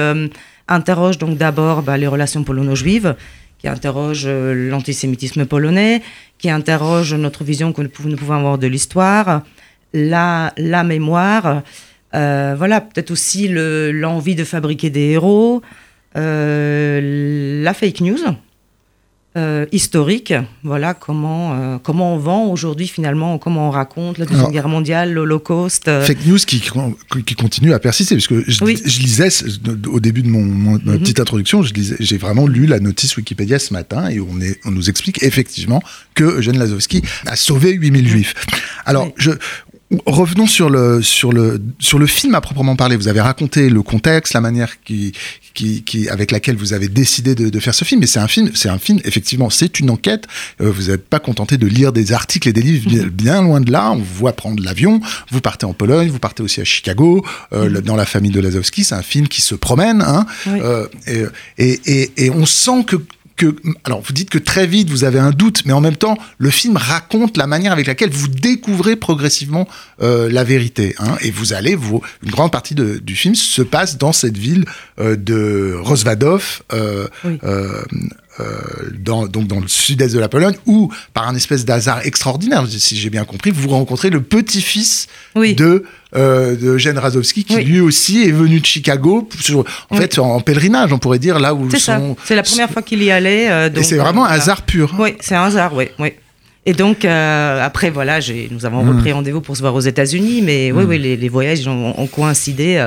interrogent 0.68 1.18
donc 1.18 1.38
d'abord 1.38 1.82
bah, 1.82 1.98
les 1.98 2.08
relations 2.08 2.44
polono-juives, 2.44 3.16
qui 3.64 3.70
interrogent 3.70 4.26
euh, 4.28 4.70
l'antisémitisme 4.70 5.46
polonais, 5.46 6.02
qui 6.38 6.50
interrogent 6.50 7.14
notre 7.14 7.46
vision 7.46 7.72
que 7.72 7.82
nous 7.82 7.88
pouvons, 8.18 8.36
avoir 8.36 8.58
de 8.58 8.68
l'histoire, 8.68 9.44
la, 9.94 10.52
la 10.58 10.84
mémoire, 10.84 11.62
euh, 12.14 12.56
voilà, 12.58 12.82
peut-être 12.82 13.12
aussi 13.12 13.48
le- 13.48 13.94
l'envie 13.94 14.36
de 14.36 14.44
fabriquer 14.44 14.90
des 14.90 15.12
héros, 15.12 15.62
euh, 16.18 17.64
la 17.64 17.74
fake 17.74 18.02
news. 18.02 18.20
Euh, 19.36 19.66
historique, 19.72 20.34
voilà 20.64 20.94
comment 20.94 21.54
euh, 21.54 21.78
comment 21.82 22.14
on 22.14 22.18
vend 22.18 22.46
aujourd'hui 22.48 22.88
finalement, 22.88 23.38
comment 23.40 23.68
on 23.70 23.72
raconte 23.72 24.18
la 24.20 24.26
deuxième 24.26 24.42
Alors- 24.42 24.52
guerre 24.52 24.68
mondiale, 24.68 25.12
l'Holocauste. 25.12 25.88
euh, 25.88 26.04
Fake 26.06 26.26
news 26.28 26.38
qui, 26.38 26.62
qui 27.26 27.36
continue 27.36 27.74
à 27.74 27.80
persister, 27.80 28.16
parce 28.16 28.28
que 28.28 28.44
je, 28.48 28.64
Oui. 28.64 28.78
je 28.86 29.00
lisais 29.00 29.30
au 29.88 30.00
début 30.00 30.22
de 30.22 30.28
mon, 30.30 30.44
mon- 30.44 30.80
ma 30.84 30.94
Mhm. 30.94 31.00
petite 31.00 31.20
introduction, 31.20 31.64
j'ai 31.64 32.18
vraiment 32.18 32.46
lu 32.48 32.68
la 32.68 32.80
notice 32.80 33.18
Wikipédia 33.18 33.58
ce 33.58 33.74
matin 33.74 34.08
et 34.10 34.20
on, 34.20 34.40
est, 34.40 34.60
on 34.66 34.72
nous 34.72 34.90
explique 34.90 35.24
effectivement 35.24 35.82
que 36.14 36.24
Eugène 36.24 36.60
Lazowski 36.60 37.02
a 37.26 37.36
sauvé 37.36 37.72
8000 37.74 38.08
juifs. 38.08 38.34
Alors, 38.86 39.06
Oui. 39.08 39.14
je, 39.18 39.32
revenons 40.06 40.48
sur 40.48 40.70
le, 40.70 41.02
sur, 41.02 41.32
le, 41.34 41.62
sur 41.80 42.00
le 42.00 42.08
film 42.08 42.36
à 42.36 42.42
proprement 42.42 42.76
parler. 42.76 42.96
Vous 42.96 43.08
avez 43.08 43.22
raconté 43.22 43.70
le 43.70 43.82
contexte, 43.82 44.34
la 44.34 44.42
manière 44.42 44.82
qui, 44.84 45.14
qui, 45.54 45.84
qui, 45.84 46.10
avec 46.10 46.32
laquelle 46.32 46.56
vous 46.56 46.74
avez 46.74 46.88
décidé 46.88 47.36
de, 47.36 47.50
de 47.50 47.60
faire 47.60 47.76
ce 47.76 47.86
film, 47.86 48.02
mais 48.02 48.08
c'est 48.08 48.20
un 48.20 48.28
film, 48.28 48.52
c'est 48.56 48.70
un 48.70 48.78
film, 48.80 49.00
effectivement, 49.06 49.50
c'est 49.50 49.80
une 49.80 49.90
enquête. 49.90 50.26
Euh, 50.62 50.72
vous 50.72 50.90
n'êtes 50.92 51.08
pas 51.08 51.20
contenté 51.20 51.58
de 51.58 51.68
lire 51.68 51.92
des 51.94 52.12
articles 52.14 52.48
et 52.50 52.54
des 52.54 52.62
livres, 52.62 52.90
bien, 52.90 53.08
bien 53.08 53.42
loin 53.42 53.62
de 53.62 53.72
là. 53.72 53.92
On 53.92 53.98
vous 53.98 54.04
voit 54.16 54.34
prendre 54.34 54.64
l'avion, 54.64 55.02
vous 55.32 55.42
partez 55.42 55.66
en 55.66 55.74
Pologne, 55.74 56.10
vous 56.10 56.20
partez 56.20 56.44
aussi 56.44 56.62
à 56.62 56.66
Chicago, 56.66 57.26
euh, 57.54 57.68
le- 57.70 57.82
dans 57.82 57.96
la 57.96 58.06
famille 58.06 58.32
de 58.32 58.40
Lazowski. 58.40 58.84
C'est 58.84 58.96
un 58.96 59.02
film 59.04 59.28
qui 59.28 59.42
se 59.42 59.56
promène, 59.56 60.02
hein, 60.02 60.26
Oui. 60.48 60.60
euh, 60.62 60.88
et, 61.08 61.24
et, 61.58 61.82
et, 61.86 62.26
et 62.26 62.30
on 62.32 62.46
sent 62.46 62.84
que 62.88 62.96
que, 63.36 63.56
alors 63.84 64.02
vous 64.02 64.14
dites 64.14 64.30
que 64.30 64.38
très 64.38 64.68
vite 64.68 64.90
vous 64.90 65.04
avez 65.04 65.20
un 65.20 65.32
doute, 65.32 65.64
mais 65.66 65.74
en 65.74 65.82
même 65.82 65.96
temps 65.96 66.18
le 66.38 66.50
film 66.50 66.78
raconte 66.78 67.36
la 67.38 67.48
manière 67.48 67.72
avec 67.72 67.88
laquelle 67.88 68.12
vous 68.12 68.28
découvrez 68.28 68.96
progressivement 68.96 69.68
euh, 70.02 70.30
la 70.30 70.44
vérité, 70.44 70.96
hein, 71.00 71.16
et 71.22 71.32
vous 71.32 71.54
allez, 71.54 71.76
vous, 71.76 72.02
une 72.24 72.32
grande 72.32 72.52
partie 72.52 72.76
de- 72.76 73.00
du 73.00 73.16
film 73.16 73.36
se 73.36 73.62
passe 73.62 73.98
dans 73.98 74.14
cette 74.14 74.38
ville 74.38 74.66
euh, 75.00 75.16
de 75.16 75.76
Rosvadov, 75.80 76.62
euh, 76.74 77.08
Oui. 77.26 77.40
Euh, 78.40 78.44
dans, 79.00 79.28
donc 79.28 79.48
dans 79.48 79.60
le 79.60 79.68
sud-est 79.68 80.14
de 80.14 80.20
la 80.20 80.28
Pologne, 80.30 80.56
où 80.66 80.92
par 81.14 81.28
un 81.28 81.36
espèce 81.36 81.66
d'hasard 81.66 82.06
extraordinaire, 82.06 82.66
si 82.68 82.96
j'ai 82.96 83.10
bien 83.10 83.26
compris, 83.26 83.52
vous 83.52 83.70
rencontrez 83.70 84.10
le 84.10 84.22
petit-fils 84.22 85.08
Oui. 85.36 85.54
de 85.56 85.84
euh, 86.16 86.56
de 86.56 86.68
Eugène 86.70 86.98
Razowski, 87.00 87.44
qui 87.44 87.56
Oui. 87.56 87.64
lui 87.64 87.80
aussi 87.80 88.24
est 88.28 88.32
venu 88.32 88.60
de 88.60 88.66
Chicago, 88.66 89.28
sur- 89.40 89.60
en 89.60 89.64
Oui. 89.92 89.98
fait 89.98 90.20
en 90.20 90.40
pèlerinage, 90.42 90.94
on 90.94 91.00
pourrait 91.00 91.18
dire 91.20 91.40
là 91.40 91.54
où 91.56 91.70
C'est 91.72 91.80
ça. 91.80 91.98
sont 91.98 92.16
C'est 92.24 92.36
la 92.36 92.44
première 92.44 92.70
fois 92.70 92.82
qu'il 92.84 93.02
y 93.04 93.10
allait. 93.12 93.50
euh, 93.50 93.70
et 93.76 93.82
c'est 93.84 93.98
vraiment 93.98 94.26
un 94.26 94.30
hasard 94.32 94.62
pur. 94.62 94.94
Oui, 95.00 95.16
c'est 95.20 95.36
un 95.36 95.44
hasard, 95.44 95.74
oui. 95.76 95.86
oui. 96.00 96.14
Et 96.66 96.74
donc, 96.74 97.04
euh, 97.04 97.62
après, 97.66 97.90
voilà, 97.90 98.20
nous 98.52 98.66
avons 98.66 98.88
repris 98.88 99.12
rendez-vous 99.12 99.42
pour 99.42 99.58
se 99.58 99.62
voir 99.62 99.76
aux 99.76 99.82
États-Unis, 99.82 100.42
mais 100.42 100.72
oui, 100.72 100.84
oui, 100.88 100.98
les, 100.98 101.18
les 101.18 101.30
voyages 101.30 101.68
ont, 101.68 101.94
ont 102.00 102.08
coïncidé. 102.08 102.78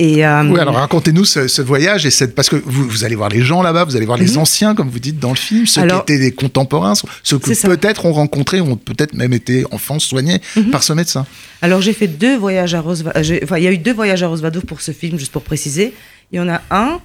Euh, 0.00 0.04
et, 0.04 0.26
euh, 0.26 0.42
Oui, 0.44 0.58
alors 0.58 0.74
racontez-nous 0.74 1.24
ce, 1.24 1.46
ce 1.48 1.62
voyage 1.62 2.04
et 2.06 2.10
cette 2.10 2.34
parce 2.34 2.48
que 2.48 2.56
vous, 2.56 2.88
vous 2.88 3.04
allez 3.04 3.14
voir 3.14 3.28
les 3.28 3.42
gens 3.42 3.62
là-bas, 3.62 3.84
vous 3.84 3.96
allez 3.96 4.06
voir 4.06 4.18
les 4.18 4.32
Mhm. 4.32 4.38
anciens 4.38 4.74
comme 4.74 4.88
vous 4.88 4.98
dites 4.98 5.18
dans 5.18 5.30
le 5.30 5.36
film, 5.36 5.66
ceux 5.66 5.82
Alors- 5.82 6.04
qui 6.04 6.12
étaient 6.12 6.22
des 6.22 6.32
contemporains, 6.32 6.94
ceux 7.22 7.38
que 7.38 7.66
peut-être 7.66 8.04
ont 8.06 8.12
rencontré, 8.12 8.60
ont 8.60 8.76
peut-être 8.76 9.14
même 9.14 9.32
été 9.32 9.64
enfants 9.70 9.98
soignés 9.98 10.40
Mhm. 10.56 10.70
par 10.70 10.82
ce 10.82 10.92
médecin. 10.92 11.26
Alors, 11.62 11.80
j'ai 11.80 11.92
fait 11.92 12.08
deux 12.08 12.36
voyages 12.36 12.74
à 12.74 12.80
Rosva- 12.80 13.12
euh, 13.16 13.38
Enfin, 13.44 13.58
il 13.58 13.64
y 13.64 13.68
a 13.68 13.72
eu 13.72 13.78
deux 13.78 13.94
voyages 13.94 14.22
à 14.22 14.28
Rosvadov 14.28 14.64
pour 14.64 14.80
ce 14.80 14.90
film, 14.92 15.18
juste 15.18 15.32
pour 15.32 15.42
préciser. 15.42 15.94
Il 16.32 16.36
y 16.36 16.40
en 16.40 16.48
a 16.48 16.60
un 16.70 17.00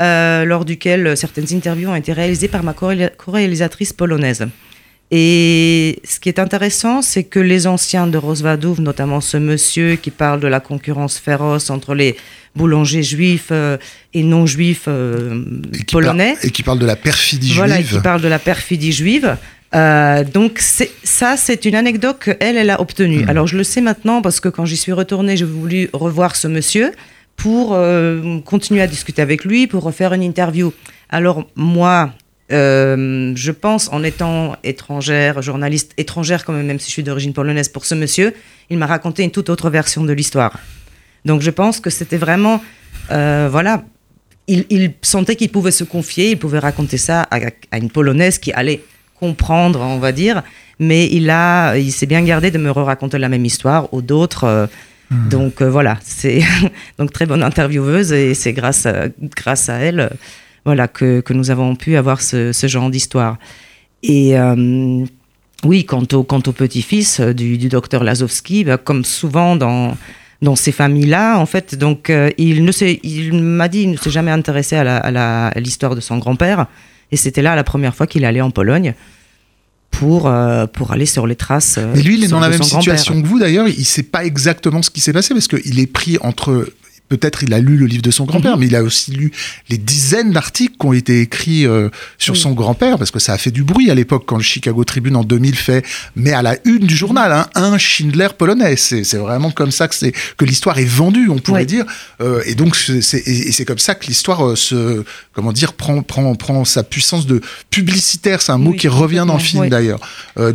euh, 0.00 0.44
lors 0.44 0.64
duquel 0.64 1.16
certaines 1.16 1.46
interviews 1.54 1.88
ont 1.88 1.94
été 1.94 2.12
réalisées 2.12 2.48
par 2.48 2.64
ma 2.64 2.72
co-réalisatrice 2.72 3.92
polonaise. 3.92 4.44
Et 5.14 6.00
ce 6.04 6.18
qui 6.20 6.30
est 6.30 6.38
intéressant, 6.38 7.02
c'est 7.02 7.24
que 7.24 7.38
les 7.38 7.66
anciens 7.66 8.06
de 8.06 8.16
Rosvadov, 8.16 8.80
notamment 8.80 9.20
ce 9.20 9.36
monsieur 9.36 9.96
qui 9.96 10.10
parle 10.10 10.40
de 10.40 10.48
la 10.48 10.58
concurrence 10.58 11.18
féroce 11.18 11.68
entre 11.68 11.94
les 11.94 12.16
boulangers 12.56 13.02
juifs 13.02 13.48
euh, 13.50 13.76
et 14.14 14.22
non 14.22 14.46
juifs 14.46 14.86
euh, 14.88 15.44
Et 15.78 15.84
polonais, 15.84 16.36
et 16.42 16.50
qui 16.50 16.62
parle 16.62 16.78
de 16.78 16.86
la 16.86 16.96
perfidie 16.96 17.52
voilà, 17.52 17.78
et 17.78 17.82
juive. 17.82 17.98
qui 17.98 18.02
parle 18.02 18.22
de 18.22 18.28
la 18.28 18.38
perfidie 18.38 18.92
juive. 18.92 19.36
Euh, 19.74 20.24
donc 20.24 20.60
ça, 20.60 21.36
c'est 21.36 21.66
une 21.66 21.74
anecdote 21.74 22.18
qu'elle, 22.18 22.56
elle 22.56 22.70
a 22.70 22.80
obtenue. 22.80 23.20
Mhm. 23.20 23.28
Alors 23.28 23.46
je 23.46 23.58
le 23.58 23.64
sais 23.64 23.82
maintenant 23.82 24.22
parce 24.22 24.40
que 24.40 24.48
quand 24.48 24.64
j'y 24.64 24.78
suis 24.78 24.92
retournée, 24.92 25.36
j'ai 25.36 25.44
voulu 25.44 25.90
revoir 25.92 26.36
ce 26.36 26.48
monsieur 26.48 26.90
pour 27.36 27.76
continuer 28.44 28.80
à 28.82 28.86
discuter 28.86 29.20
avec 29.20 29.44
lui, 29.44 29.66
pour 29.66 29.82
refaire 29.82 30.12
une 30.12 30.22
interview. 30.22 30.72
Alors 31.10 31.44
moi, 31.56 32.12
euh, 32.50 33.32
je 33.34 33.52
pense, 33.52 33.88
en 33.92 34.02
étant 34.02 34.56
étrangère, 34.64 35.40
journaliste 35.42 35.92
étrangère 35.96 36.44
quand 36.44 36.52
même, 36.52 36.66
même 36.66 36.78
si 36.78 36.86
je 36.88 36.92
suis 36.92 37.02
d'origine 37.02 37.32
polonaise, 37.32 37.68
pour 37.68 37.84
ce 37.86 37.94
monsieur, 37.94 38.34
il 38.70 38.78
m'a 38.78 38.86
raconté 38.86 39.22
une 39.22 39.30
toute 39.30 39.48
autre 39.48 39.70
version 39.70 40.04
de 40.04 40.12
l'histoire. 40.12 40.58
Donc 41.24 41.40
je 41.40 41.50
pense 41.50 41.80
que 41.80 41.88
c'était 41.90 42.16
vraiment, 42.18 42.60
euh, 43.10 43.48
voilà, 43.50 43.84
il, 44.48 44.66
il 44.70 44.92
sentait 45.02 45.36
qu'il 45.36 45.50
pouvait 45.50 45.70
se 45.70 45.84
confier, 45.84 46.32
il 46.32 46.38
pouvait 46.38 46.58
raconter 46.58 46.98
ça 46.98 47.22
à, 47.30 47.38
à 47.70 47.78
une 47.78 47.90
polonaise 47.90 48.38
qui 48.38 48.52
allait 48.52 48.82
comprendre, 49.18 49.80
on 49.80 49.98
va 49.98 50.10
dire, 50.10 50.42
mais 50.80 51.06
il 51.06 51.30
a, 51.30 51.76
il 51.76 51.92
s'est 51.92 52.06
bien 52.06 52.22
gardé 52.22 52.50
de 52.50 52.58
me 52.58 52.70
raconter 52.72 53.18
la 53.18 53.28
même 53.28 53.44
histoire 53.44 53.92
ou 53.94 54.02
d'autres. 54.02 54.44
euh, 54.44 54.66
Donc 55.30 55.60
euh, 55.62 55.70
voilà, 55.70 55.98
c'est 56.02 56.42
donc 56.98 57.12
très 57.12 57.24
bonne 57.26 57.42
intervieweuse 57.44 58.12
et 58.12 58.34
c'est 58.34 58.52
grâce 58.52 58.84
à, 58.86 59.06
grâce 59.36 59.68
à 59.68 59.74
elle, 59.76 60.10
voilà, 60.64 60.88
que, 60.88 61.20
que 61.20 61.32
nous 61.32 61.50
avons 61.50 61.74
pu 61.76 61.96
avoir 61.96 62.20
ce, 62.20 62.52
ce 62.52 62.66
genre 62.66 62.90
d'histoire. 62.90 63.38
Et 64.02 64.38
euh, 64.38 65.04
oui, 65.64 65.84
quant 65.84 66.06
au, 66.12 66.22
quant 66.24 66.42
au 66.46 66.52
petit-fils 66.52 67.20
euh, 67.20 67.32
du, 67.32 67.58
du 67.58 67.68
docteur 67.68 68.04
Lazowski, 68.04 68.64
bah, 68.64 68.78
comme 68.78 69.04
souvent 69.04 69.56
dans 69.56 69.96
dans 70.42 70.56
ces 70.56 70.72
familles-là, 70.72 71.38
en 71.38 71.46
fait, 71.46 71.76
donc 71.76 72.10
euh, 72.10 72.28
il 72.36 72.64
ne 72.64 72.72
il 73.04 73.32
m'a 73.32 73.68
dit, 73.68 73.82
il 73.82 73.92
ne 73.92 73.96
s'est 73.96 74.10
jamais 74.10 74.32
intéressé 74.32 74.74
à, 74.74 75.52
l'histoire 75.56 75.94
de 75.94 76.00
son 76.00 76.18
grand-père, 76.18 76.66
et 77.12 77.16
c'était 77.16 77.42
là 77.42 77.54
la 77.54 77.62
première 77.62 77.94
fois 77.94 78.08
qu'il 78.08 78.24
allait 78.24 78.40
en 78.40 78.50
Pologne 78.50 78.94
pour, 79.92 80.26
euh, 80.26 80.66
pour 80.66 80.90
aller 80.90 81.06
sur 81.06 81.28
les 81.28 81.36
traces. 81.36 81.78
Mais 81.94 82.02
lui, 82.02 82.16
il 82.16 82.24
est 82.24 82.28
dans 82.28 82.40
la 82.40 82.48
même 82.48 82.62
situation 82.62 83.22
que 83.22 83.26
vous 83.26 83.38
d'ailleurs. 83.38 83.68
Il 83.68 83.84
sait 83.84 84.02
pas 84.02 84.24
exactement 84.24 84.82
ce 84.82 84.90
qui 84.90 85.00
s'est 85.00 85.12
passé 85.12 85.32
parce 85.32 85.46
qu'il 85.46 85.78
est 85.78 85.86
pris 85.86 86.18
entre. 86.20 86.68
Peut-être 87.12 87.42
il 87.42 87.52
a 87.52 87.58
lu 87.60 87.76
le 87.76 87.84
livre 87.84 88.00
de 88.02 88.10
son 88.10 88.24
grand-père, 88.24 88.54
Mhm. 88.54 88.60
mais 88.60 88.66
il 88.68 88.74
a 88.76 88.82
aussi 88.82 89.10
lu 89.12 89.32
les 89.68 89.76
dizaines 89.76 90.30
d'articles 90.32 90.76
qui 90.80 90.86
ont 90.86 90.94
été 90.94 91.20
écrits 91.20 91.66
euh, 91.66 91.90
sur 92.16 92.32
Oui. 92.32 92.40
son 92.40 92.52
grand-père, 92.52 92.96
parce 92.96 93.10
que 93.10 93.18
ça 93.18 93.34
a 93.34 93.38
fait 93.38 93.50
du 93.50 93.64
bruit 93.64 93.90
à 93.90 93.94
l'époque 93.94 94.24
quand 94.26 94.38
le 94.38 94.42
Chicago 94.42 94.82
Tribune 94.84 95.14
en 95.16 95.22
2000 95.24 95.54
fait, 95.56 95.84
mais 96.16 96.32
à 96.32 96.40
la 96.40 96.56
une 96.64 96.86
du 96.86 96.96
journal, 96.96 97.30
hein, 97.30 97.46
un 97.54 97.76
Schindler 97.76 98.28
polonais. 98.38 98.76
C'est 98.76 99.02
vraiment 99.16 99.50
comme 99.50 99.70
ça 99.72 99.88
que, 99.88 99.94
que 100.38 100.44
l'histoire 100.46 100.78
est 100.78 100.86
vendue, 100.86 101.28
on 101.28 101.38
pourrait 101.38 101.66
dire. 101.66 101.84
Euh, 102.22 102.42
et 102.46 102.54
donc, 102.54 102.74
c'est 102.76 103.64
comme 103.66 103.78
ça 103.78 103.94
que 103.94 104.06
l'histoire 104.06 104.46
euh, 104.46 104.56
se, 104.56 105.04
comment 105.34 105.52
dire, 105.52 105.74
prend, 105.74 106.02
prend, 106.02 106.34
prend 106.34 106.64
sa 106.64 106.82
puissance 106.82 107.26
de 107.26 107.42
publicitaire. 107.70 108.40
C'est 108.40 108.52
un 108.52 108.58
mot 108.58 108.70
Oui, 108.70 108.76
qui 108.78 108.88
revient 108.88 109.24
dans 109.26 109.34
le 109.34 109.40
film 109.40 109.68
d'ailleurs. 109.68 110.00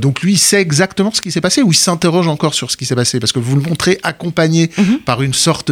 Donc 0.02 0.22
lui, 0.22 0.34
il 0.34 0.38
sait 0.40 0.60
exactement 0.62 1.12
ce 1.14 1.22
qui 1.22 1.32
s'est 1.32 1.42
passé 1.42 1.62
ou 1.62 1.72
il 1.72 1.76
s'interroge 1.76 2.28
encore 2.28 2.54
sur 2.56 2.72
ce 2.72 2.78
qui 2.78 2.86
s'est 2.86 2.96
passé 2.96 3.20
parce 3.20 3.32
que 3.32 3.40
vous 3.40 3.56
le 3.56 3.62
montrez 3.62 4.00
accompagné 4.04 4.70
Mhm. 4.78 5.00
par 5.06 5.22
une 5.22 5.34
sorte 5.34 5.72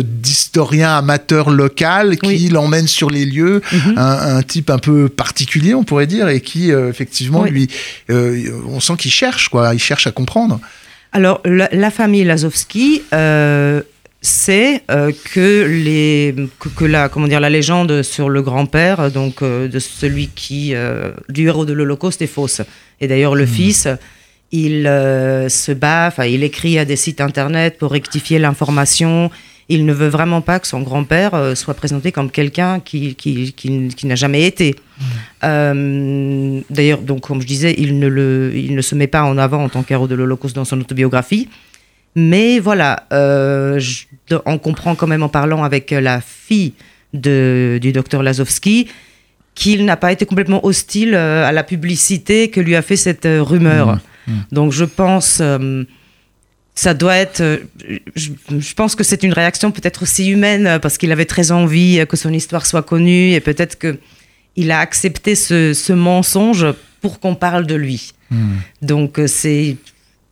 d'historien 0.75 0.97
amateur 0.97 1.49
local 1.49 2.17
qui 2.17 2.27
Oui. 2.27 2.49
l'emmène 2.49 2.87
sur 2.87 3.09
les 3.09 3.25
lieux, 3.25 3.61
Mhm. 3.71 3.93
un, 3.97 4.37
un 4.37 4.41
type 4.43 4.69
un 4.69 4.77
peu 4.79 5.09
particulier, 5.09 5.73
on 5.73 5.83
pourrait 5.83 6.07
dire, 6.07 6.27
et 6.29 6.41
qui 6.41 6.71
euh, 6.71 6.89
effectivement 6.89 7.41
Oui. 7.41 7.49
lui, 7.51 7.67
euh, 8.09 8.61
on 8.67 8.79
sent 8.79 8.93
qu'il 8.97 9.11
cherche 9.11 9.49
quoi, 9.49 9.73
il 9.73 9.79
cherche 9.79 10.07
à 10.07 10.11
comprendre. 10.11 10.59
Alors, 11.13 11.41
la, 11.45 11.69
la 11.71 11.91
famille 11.91 12.25
Lazowski 12.25 13.01
sait 14.21 14.81
euh, 14.89 15.11
que, 15.33 15.65
les, 15.67 16.33
que, 16.59 16.67
que 16.69 16.85
la, 16.85 17.09
comment 17.09 17.27
dire, 17.27 17.39
la 17.39 17.49
légende 17.51 18.01
sur 18.01 18.27
le 18.29 18.41
grand-père, 18.41 19.11
donc 19.11 19.41
euh, 19.41 19.67
de 19.67 19.79
celui 19.79 20.27
qui, 20.29 20.71
euh, 20.73 21.11
du 21.29 21.47
héros 21.47 21.63
de 21.65 21.73
l'Holocauste, 21.73 22.21
est 22.23 22.27
fausse. 22.27 22.61
Et 22.99 23.07
d'ailleurs, 23.07 23.35
le 23.35 23.45
fils, 23.45 23.87
il 24.51 24.83
se 25.49 25.71
bat, 25.73 26.07
enfin, 26.07 26.25
il 26.25 26.43
écrit 26.43 26.79
à 26.79 26.85
des 26.85 26.95
sites 26.95 27.21
internet 27.21 27.77
pour 27.77 27.91
rectifier 27.91 28.39
l'information. 28.39 29.29
Il 29.67 29.85
ne 29.85 29.93
veut 29.93 30.09
vraiment 30.09 30.41
pas 30.41 30.59
que 30.59 30.67
son 30.67 30.81
grand-père 30.81 31.33
euh, 31.33 31.55
soit 31.55 31.73
présenté 31.73 32.11
comme 32.11 32.29
quelqu'un 32.29 32.79
qui, 32.79 33.15
qui, 33.15 33.51
qui, 33.53 33.87
qui 33.87 34.05
n'a 34.07 34.13
jamais 34.15 34.43
été. 34.43 34.75
Euh, 35.43 36.61
D'ailleurs, 36.69 36.99
donc, 37.01 37.21
comme 37.21 37.41
je 37.41 37.47
disais, 37.47 37.73
il 37.77 37.99
ne, 37.99 38.07
le, 38.07 38.51
il 38.55 38.75
ne 38.75 38.81
se 38.81 38.95
met 38.95 39.07
pas 39.07 39.23
en 39.23 39.37
avant 39.37 39.63
en 39.63 39.69
tant 39.69 39.83
qu'héros 39.83 40.07
de 40.07 40.15
l'Holocauste 40.15 40.55
dans 40.55 40.65
son 40.65 40.79
autobiographie. 40.79 41.49
Mais 42.15 42.59
voilà, 42.59 43.05
euh, 43.11 43.79
je- 43.79 44.05
on 44.45 44.57
comprend 44.57 44.95
quand 44.95 45.07
même 45.07 45.23
en 45.23 45.29
parlant 45.29 45.63
avec 45.63 45.91
la 45.91 46.21
fille 46.21 46.73
de, 47.13 47.77
du 47.81 47.91
docteur 47.91 48.23
Lazowski 48.23 48.87
qu'il 49.53 49.85
n'a 49.85 49.95
pas 49.97 50.11
été 50.11 50.25
complètement 50.25 50.65
hostile 50.65 51.15
à 51.15 51.51
la 51.51 51.63
publicité 51.63 52.49
que 52.49 52.59
lui 52.59 52.75
a 52.75 52.81
fait 52.81 52.97
cette 52.97 53.25
rumeur. 53.27 53.99
Donc 54.51 54.71
je 54.73 54.83
pense, 54.85 55.39
euh, 55.41 55.83
ça 56.75 56.93
doit 56.93 57.15
être, 57.15 57.39
euh, 57.41 57.57
je, 58.15 58.31
je 58.49 58.73
pense 58.73 58.95
que 58.95 59.03
c'est 59.03 59.23
une 59.23 59.31
réaction 59.31 59.71
peut-être 59.71 60.03
aussi 60.03 60.29
humaine 60.29 60.67
euh, 60.67 60.79
parce 60.79 60.97
qu'il 60.97 61.11
avait 61.13 61.25
très 61.25 61.51
envie 61.51 61.99
euh, 61.99 62.05
que 62.05 62.17
son 62.17 62.33
histoire 62.33 62.65
soit 62.65 62.83
connue 62.83 63.31
et 63.31 63.39
peut-être 63.39 63.79
que 63.79 63.97
il 64.57 64.71
a 64.71 64.79
accepté 64.79 65.35
ce, 65.35 65.73
ce 65.73 65.93
mensonge 65.93 66.65
pour 67.01 67.19
qu'on 67.19 67.35
parle 67.35 67.65
de 67.65 67.75
lui. 67.75 68.13
Donc 68.81 69.19
euh, 69.19 69.27
c'est, 69.27 69.77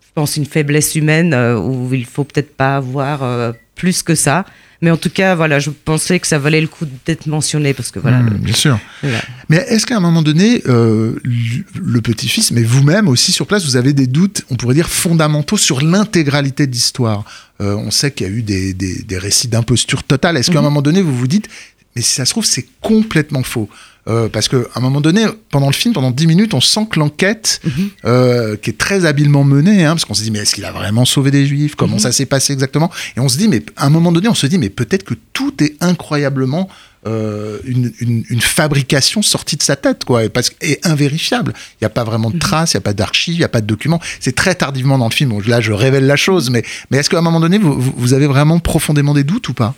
je 0.02 0.10
pense, 0.14 0.36
une 0.36 0.46
faiblesse 0.46 0.96
humaine 0.96 1.34
où 1.34 1.94
il 1.94 2.06
faut 2.06 2.24
peut-être 2.24 2.56
pas 2.56 2.78
avoir 2.78 3.54
plus 3.76 4.04
que 4.04 4.16
ça. 4.16 4.46
Mais 4.84 4.92
en 4.92 4.98
tout 4.98 5.10
cas, 5.10 5.34
voilà, 5.34 5.60
je 5.60 5.70
pensais 5.72 6.20
que 6.20 6.28
ça 6.28 6.38
valait 6.38 6.60
le 6.62 6.68
coup 6.68 6.86
d'être 7.06 7.26
mentionné 7.26 7.74
parce 7.74 7.90
que 7.90 8.00
voilà. 8.00 8.20
Mmh, 8.20 8.30
le- 8.32 8.38
bien 8.38 8.54
sûr. 8.54 8.78
voilà. 9.02 9.20
Mais 9.50 9.58
est-ce 9.70 9.86
qu'à 9.88 9.96
un 9.98 10.02
moment 10.02 10.22
donné, 10.22 10.62
euh, 10.68 11.16
le 11.24 11.64
le 11.82 12.02
petit-fils, 12.02 12.52
mais 12.52 12.64
vous-même 12.64 13.08
aussi 13.08 13.32
sur 13.32 13.48
place, 13.48 13.64
vous 13.66 13.78
avez 13.78 13.94
des 13.94 14.08
doutes, 14.08 14.44
on 14.50 14.56
pourrait 14.56 14.76
dire, 14.76 14.90
fondamentaux 14.90 15.58
sur 15.58 15.82
l'intégralité 15.82 16.68
de 16.68 16.74
l'histoire? 16.74 17.24
Euh, 17.62 17.76
On 17.76 17.92
sait 17.92 18.12
qu'il 18.12 18.28
y 18.28 18.30
a 18.30 18.34
eu 18.34 18.42
des, 18.42 18.74
des- 18.74 19.04
des 19.04 19.18
récits 19.18 19.48
d'imposture 19.48 20.04
totale. 20.04 20.36
Est-ce 20.38 20.52
qu'à 20.52 20.58
un 20.60 20.62
Mhm. 20.62 20.68
moment 20.68 20.82
donné, 20.82 21.02
vous 21.02 21.16
vous 21.18 21.28
dites, 21.28 21.48
mais 21.96 22.02
si 22.02 22.14
ça 22.14 22.26
se 22.26 22.32
trouve, 22.32 22.46
c'est 22.46 22.66
complètement 22.82 23.44
faux 23.44 23.70
Euh, 24.10 24.28
parce 24.28 24.50
qu'à 24.50 24.58
un 24.76 24.82
moment 24.82 25.00
donné, 25.00 25.24
pendant 25.50 25.68
le 25.68 25.72
film, 25.74 25.94
pendant 25.94 26.12
10 26.12 26.28
minutes, 26.28 26.54
on 26.54 26.60
sent 26.60 26.88
que 26.92 27.00
l'enquête, 27.00 27.62
Mhm. 27.64 27.90
euh, 28.04 28.58
qui 28.58 28.72
est 28.72 28.78
très 28.78 29.06
habilement 29.06 29.46
menée, 29.46 29.86
hein, 29.86 29.92
parce 29.92 30.04
qu'on 30.04 30.14
se 30.14 30.24
dit, 30.24 30.30
mais 30.30 30.40
est-ce 30.40 30.56
qu'il 30.56 30.66
a 30.66 30.74
vraiment 30.74 31.06
sauvé 31.06 31.32
des 31.32 31.46
juifs? 31.48 31.76
Comment 31.76 31.94
Mhm. 31.94 32.00
ça 32.00 32.12
s'est 32.12 32.26
passé 32.26 32.52
exactement? 32.52 32.92
Et 33.16 33.22
on 33.22 33.30
se 33.30 33.38
dit, 33.38 33.48
mais 33.48 33.64
à 33.78 33.86
un 33.86 33.90
moment 33.90 34.12
donné, 34.12 34.28
on 34.28 34.34
se 34.34 34.46
dit, 34.46 34.58
mais 34.58 34.70
peut-être 34.70 35.06
que 35.06 35.14
tout 35.32 35.54
est 35.64 35.82
incroyablement 35.82 36.68
euh, 37.06 37.60
une, 37.66 37.92
une- 38.00 38.24
une 38.30 38.40
fabrication 38.42 39.22
sortie 39.22 39.56
de 39.58 39.64
sa 39.64 39.76
tête, 39.78 40.04
quoi, 40.06 40.24
et, 40.26 40.30
parce, 40.30 40.52
et 40.62 40.80
invérifiable. 40.84 41.54
Il 41.74 41.84
n'y 41.84 41.86
a 41.86 41.90
pas 41.90 42.04
vraiment 42.06 42.28
Mhm. 42.30 42.36
de 42.36 42.40
traces, 42.40 42.74
il 42.74 42.78
n'y 42.78 42.80
a 42.80 42.82
pas 42.82 42.94
d'archives, 42.94 43.36
il 43.36 43.40
n'y 43.40 43.44
a 43.46 43.50
pas 43.50 43.60
de 43.62 43.68
documents. 43.68 44.00
C'est 44.20 44.36
très 44.36 44.56
tardivement 44.56 44.98
dans 44.98 45.08
le 45.10 45.14
film. 45.14 45.30
Donc 45.32 45.46
là, 45.48 45.60
je 45.62 45.72
révèle 45.74 46.06
la 46.08 46.16
chose, 46.18 46.50
mais, 46.50 46.64
mais 46.92 46.98
est-ce 46.98 47.10
qu'à 47.10 47.20
un 47.20 47.22
moment 47.22 47.40
donné, 47.42 47.58
vous 47.58 48.14
avez 48.14 48.28
vraiment 48.28 48.60
profondément 48.60 49.14
des 49.14 49.24
doutes 49.26 49.48
ou 49.50 49.54
pas? 49.54 49.76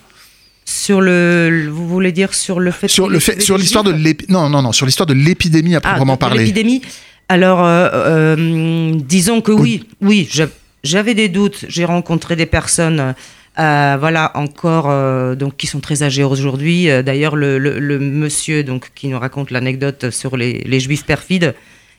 Sur 0.67 0.99
le, 0.99 1.67
vous 1.71 1.87
voulez 1.87 2.11
dire 2.11 2.33
sur 2.33 2.59
le 2.59 2.71
fait 2.71 2.87
sur 2.87 3.07
le 3.07 3.17
ait 3.17 3.19
fait, 3.19 3.39
sur 3.39 3.55
l'histoire 3.57 3.83
de 3.83 3.93
non 4.29 4.49
non 4.49 4.63
non 4.63 4.71
sur 4.71 4.87
l'histoire 4.87 5.05
de 5.05 5.13
l'épidémie 5.13 5.75
à 5.75 5.79
Ah, 5.83 5.89
proprement 5.91 6.17
parler. 6.17 6.39
L'épidémie. 6.39 6.81
Alors, 7.29 7.63
euh, 7.63 7.89
euh, 7.93 8.93
disons 8.95 9.41
que 9.41 9.51
oui, 9.51 9.83
oui, 10.01 10.27
je- 10.31 10.43
j'avais 10.83 11.13
des 11.13 11.29
doutes. 11.29 11.65
J'ai 11.67 11.85
rencontré 11.85 12.35
des 12.35 12.45
personnes, 12.47 13.13
euh, 13.59 13.97
voilà, 13.99 14.31
encore, 14.35 15.35
donc 15.35 15.55
qui 15.57 15.65
sont 15.67 15.79
très 15.79 16.01
âgées 16.03 16.23
aujourd'hui. 16.23 16.87
D'ailleurs, 17.03 17.35
le, 17.35 17.57
le- 17.59 17.79
le 17.79 17.99
monsieur, 17.99 18.63
donc, 18.63 18.91
qui 18.95 19.07
nous 19.07 19.19
raconte 19.19 19.49
l'anecdote 19.51 20.09
sur 20.11 20.35
les, 20.37 20.63
les 20.65 20.79
Juifs 20.79 21.03
perfides, 21.05 21.55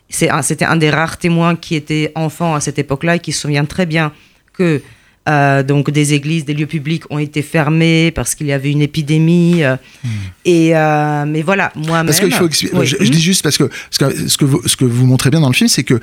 c'est 0.08 0.28
un- 0.30 0.42
c'était 0.42 0.64
un 0.64 0.76
des 0.76 0.90
rares 0.90 1.18
témoins 1.18 1.56
qui 1.56 1.74
était 1.76 2.12
enfant 2.14 2.54
à 2.54 2.60
cette 2.60 2.78
époque-là 2.78 3.16
et 3.16 3.18
qui 3.20 3.32
se 3.32 3.40
souvient 3.42 3.64
très 3.64 3.86
bien 3.86 4.12
que 4.52 4.80
euh, 5.28 5.62
donc 5.62 5.90
des 5.90 6.14
églises, 6.14 6.44
des 6.44 6.54
lieux 6.54 6.66
publics 6.66 7.04
ont 7.10 7.18
été 7.18 7.42
fermés 7.42 8.10
parce 8.12 8.34
qu'il 8.34 8.46
y 8.46 8.52
avait 8.52 8.70
une 8.70 8.82
épidémie. 8.82 9.62
euh, 9.64 9.76
Et 10.44 10.76
euh, 10.76 11.24
mais 11.26 11.42
voilà, 11.42 11.72
moi-même. 11.74 12.04
Hmm. 12.04 12.06
Parce 12.06 12.20
qu'il 12.20 12.32
faut 12.32 12.46
expli- 12.48 12.70
Oui. 12.72 12.86
je, 12.86 12.96
je 13.00 13.10
dis 13.10 13.20
juste 13.20 13.42
parce 13.42 13.58
que, 13.58 13.64
parce 13.64 14.12
que 14.14 14.28
ce 14.28 14.36
que 14.36 14.44
vous, 14.44 14.62
ce 14.66 14.76
que 14.76 14.84
vous 14.84 15.06
montrez 15.06 15.30
bien 15.30 15.40
dans 15.40 15.48
le 15.48 15.54
film, 15.54 15.68
c'est 15.68 15.82
que 15.84 16.00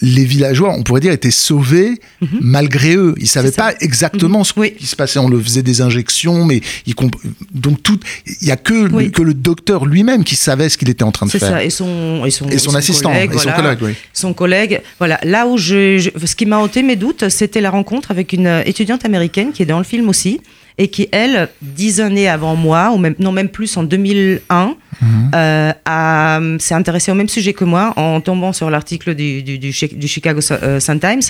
les 0.00 0.24
villageois, 0.24 0.74
on 0.76 0.82
pourrait 0.82 1.00
dire, 1.00 1.12
étaient 1.12 1.30
sauvés 1.30 2.00
malgré 2.40 2.94
eux. 2.96 3.14
Ils 3.18 3.26
savaient 3.28 3.48
Mhm. 3.48 3.52
C'est 3.52 3.56
ça. 3.60 3.72
pas 3.72 3.74
exactement 3.80 4.44
ce 4.44 4.52
Oui. 4.56 4.72
qui 4.78 4.86
se 4.86 4.96
passait. 4.96 5.18
On 5.18 5.28
le 5.28 5.40
faisait 5.40 5.62
des 5.62 5.80
injections, 5.80 6.44
mais 6.44 6.60
ils 6.86 6.94
comp- 6.94 7.16
donc 7.52 7.82
tout, 7.82 7.98
il 8.40 8.46
y 8.46 8.50
a 8.50 8.56
que 8.56 8.90
Oui. 8.92 9.10
que 9.10 9.22
le 9.22 9.34
docteur 9.34 9.84
lui-même 9.86 10.24
qui 10.24 10.36
savait 10.36 10.68
ce 10.68 10.78
qu'il 10.78 10.88
était 10.88 11.02
en 11.04 11.12
train 11.12 11.26
de 11.26 11.30
faire. 11.32 11.40
ça, 11.40 11.64
et 11.64 11.70
son, 11.70 12.24
et 12.24 12.30
son, 12.30 12.48
Et 12.48 12.58
son 12.58 12.74
assistant, 12.74 13.10
collègue, 13.10 13.32
et 13.34 13.38
son 13.38 13.52
collègue. 13.52 13.78
Son 14.12 14.34
collègue, 14.34 14.80
voilà. 14.98 15.18
Là 15.24 15.46
où 15.46 15.56
je, 15.58 15.98
je- 15.98 16.26
ce 16.26 16.34
qui 16.36 16.46
m'a 16.46 16.58
ôté 16.60 16.82
mes 16.82 16.96
doutes, 16.96 17.28
c'était 17.28 17.60
la 17.60 17.70
rencontre 17.70 18.11
avec 18.12 18.32
une 18.32 18.46
euh, 18.46 18.62
étudiante 18.64 19.04
américaine 19.04 19.50
qui 19.52 19.62
est 19.62 19.66
dans 19.66 19.78
le 19.78 19.84
film 19.84 20.08
aussi, 20.08 20.40
et 20.78 20.88
qui, 20.88 21.08
elle, 21.12 21.48
dix 21.60 22.00
années 22.00 22.28
avant 22.28 22.54
moi, 22.56 22.92
ou 22.94 22.98
même, 22.98 23.14
non, 23.18 23.32
même 23.32 23.48
plus 23.48 23.76
en 23.76 23.82
2001, 23.82 24.74
Mhm. 25.02 25.30
euh, 25.34 25.72
a- 25.84 26.40
s'est 26.60 26.74
intéressée 26.74 27.10
au 27.10 27.14
même 27.14 27.28
sujet 27.28 27.52
que 27.52 27.64
moi 27.64 27.92
en 27.96 28.20
tombant 28.20 28.52
sur 28.52 28.70
l'article 28.70 29.14
du, 29.14 29.42
du, 29.42 29.58
du 29.58 29.72
Chi- 29.72 29.94
du 30.02 30.06
Chicago 30.06 30.40
Su- 30.40 30.52
euh, 30.62 30.78
Sun-Times 30.80 31.22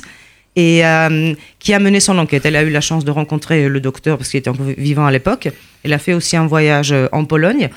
et 0.57 0.85
euh, 0.85 1.33
qui 1.59 1.73
a 1.73 1.79
mené 1.79 1.99
son 2.01 2.19
enquête. 2.19 2.45
Elle 2.45 2.57
a 2.57 2.63
eu 2.63 2.71
la 2.71 2.83
chance 2.83 3.05
de 3.05 3.11
rencontrer 3.11 3.69
le 3.69 3.81
docteur 3.81 4.19
parce 4.19 4.29
qu'il 4.29 4.39
était 4.39 4.51
encore 4.51 4.67
vivant 4.77 5.07
à 5.07 5.11
l'époque. 5.11 5.49
Elle 5.85 5.93
a 5.95 5.99
fait 5.99 6.13
aussi 6.13 6.37
un 6.37 6.47
voyage 6.47 6.93
euh, 6.93 7.09
en 7.13 7.25
Pologne. 7.25 7.71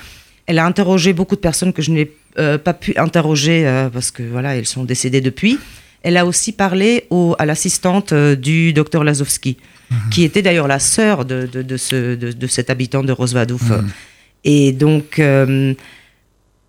Elle 0.47 0.59
a 0.59 0.65
interrogé 0.65 1.13
beaucoup 1.13 1.35
de 1.35 1.41
personnes 1.49 1.71
que 1.73 1.81
je 1.81 1.91
n'ai 1.91 2.11
euh, 2.37 2.57
pas 2.57 2.73
pu 2.73 2.93
interroger 2.97 3.65
euh, 3.65 3.89
parce 3.89 4.11
que 4.11 4.21
voilà, 4.23 4.55
elles 4.57 4.67
sont 4.67 4.83
décédées 4.83 5.21
depuis. 5.21 5.57
Elle 6.05 6.17
a 6.17 6.25
aussi 6.25 6.51
parlé 6.51 7.05
au- 7.09 7.35
à 7.39 7.45
l'assistante 7.45 8.13
euh, 8.13 8.35
du 8.35 8.73
docteur 8.73 9.03
Lazowski, 9.03 9.57
qui 10.11 10.23
était 10.23 10.41
d'ailleurs 10.41 10.67
la 10.67 10.79
sœur 10.79 11.25
de, 11.25 11.47
de, 11.51 11.61
de 11.71 11.77
ce, 11.77 12.15
de, 12.15 12.31
de 12.31 12.47
cet 12.47 12.69
habitant 12.69 13.03
de 13.03 13.11
Rosvadouf. 13.11 13.67
Et 14.43 14.71
donc, 14.71 15.19
euh, 15.19 15.73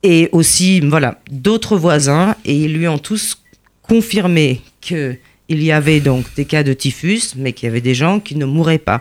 et 0.02 0.28
aussi, 0.32 0.80
voilà, 0.80 1.20
d'autres 1.30 1.76
voisins, 1.76 2.34
et 2.44 2.54
ils 2.64 2.72
lui 2.78 2.88
ont 2.88 2.98
tous 2.98 3.38
confirmé 3.82 4.62
que 4.80 5.16
il 5.48 5.62
y 5.62 5.70
avait 5.70 6.00
donc 6.00 6.24
des 6.34 6.44
cas 6.44 6.62
de 6.64 6.72
typhus, 6.72 7.34
mais 7.36 7.52
qu'il 7.52 7.66
y 7.68 7.70
avait 7.70 7.80
des 7.80 7.94
gens 7.94 8.18
qui 8.20 8.34
ne 8.36 8.46
mouraient 8.46 8.78
pas. 8.92 9.00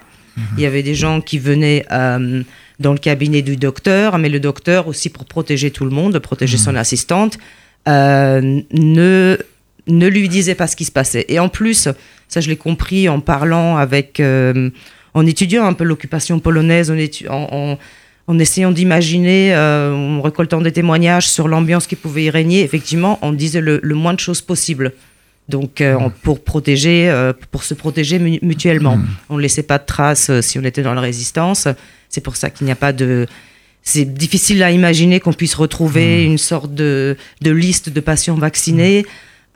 Il 0.57 0.63
y 0.63 0.65
avait 0.65 0.83
des 0.83 0.95
gens 0.95 1.21
qui 1.21 1.39
venaient 1.39 1.85
euh, 1.91 2.43
dans 2.79 2.91
le 2.91 2.99
cabinet 2.99 3.41
du 3.41 3.55
docteur, 3.55 4.17
mais 4.17 4.27
le 4.29 4.39
docteur 4.41 4.87
aussi 4.89 5.09
pour 5.09 5.23
protéger 5.25 5.71
tout 5.71 5.85
le 5.85 5.91
monde, 5.91 6.19
protéger 6.19 6.57
son 6.57 6.75
assistante, 6.75 7.37
euh, 7.87 8.61
ne 8.73 9.37
ne 9.87 10.07
lui 10.07 10.27
disait 10.29 10.55
pas 10.55 10.67
ce 10.67 10.75
qui 10.75 10.85
se 10.85 10.91
passait. 10.91 11.25
Et 11.29 11.39
en 11.39 11.49
plus, 11.49 11.87
Ça, 12.27 12.41
je 12.41 12.49
l'ai 12.49 12.57
compris 12.57 13.07
en 13.07 13.19
parlant 13.19 13.77
avec, 13.77 14.19
euh, 14.19 14.71
en 15.13 15.25
étudiant 15.27 15.63
un 15.67 15.73
peu 15.73 15.83
l'occupation 15.83 16.39
polonaise, 16.39 16.91
en, 17.29 17.77
en- 18.27 18.39
essayant 18.39 18.71
d'imaginer, 18.71 19.53
euh, 19.53 19.93
en 19.93 20.21
récoltant 20.23 20.59
des 20.59 20.71
témoignages 20.71 21.29
sur 21.29 21.47
l'ambiance 21.47 21.85
qui 21.85 21.95
pouvait 21.95 22.23
y 22.23 22.29
régner. 22.31 22.63
Effectivement, 22.63 23.19
on 23.21 23.31
disait 23.31 23.61
le, 23.61 23.79
le 23.83 23.95
moins 23.95 24.15
de 24.15 24.19
choses 24.19 24.41
possible. 24.41 24.93
Donc, 25.49 25.81
euh, 25.81 25.95
pour 26.23 26.43
protéger, 26.43 27.07
euh, 27.11 27.31
pour 27.51 27.61
se 27.63 27.75
protéger 27.75 28.17
mu- 28.17 28.39
mutuellement. 28.41 28.97
On 29.29 29.37
ne 29.37 29.41
laissait 29.43 29.61
pas 29.61 29.77
de 29.77 29.85
traces 29.85 30.31
euh, 30.31 30.41
si 30.41 30.57
on 30.57 30.63
était 30.63 30.81
dans 30.81 30.95
la 30.95 31.01
résistance. 31.01 31.67
C'est 32.09 32.21
pour 32.21 32.35
ça 32.35 32.49
qu'il 32.49 32.65
n'y 32.65 32.71
a 32.71 32.75
pas 32.75 32.91
de. 32.91 33.27
C'est 33.83 34.11
difficile 34.11 34.63
à 34.63 34.71
imaginer 34.71 35.19
qu'on 35.19 35.33
puisse 35.33 35.53
retrouver 35.53 36.23
une 36.25 36.39
sorte 36.39 36.73
de, 36.73 37.15
de 37.41 37.51
liste 37.51 37.89
de 37.91 37.99
patients 37.99 38.33
vaccinés. 38.35 39.05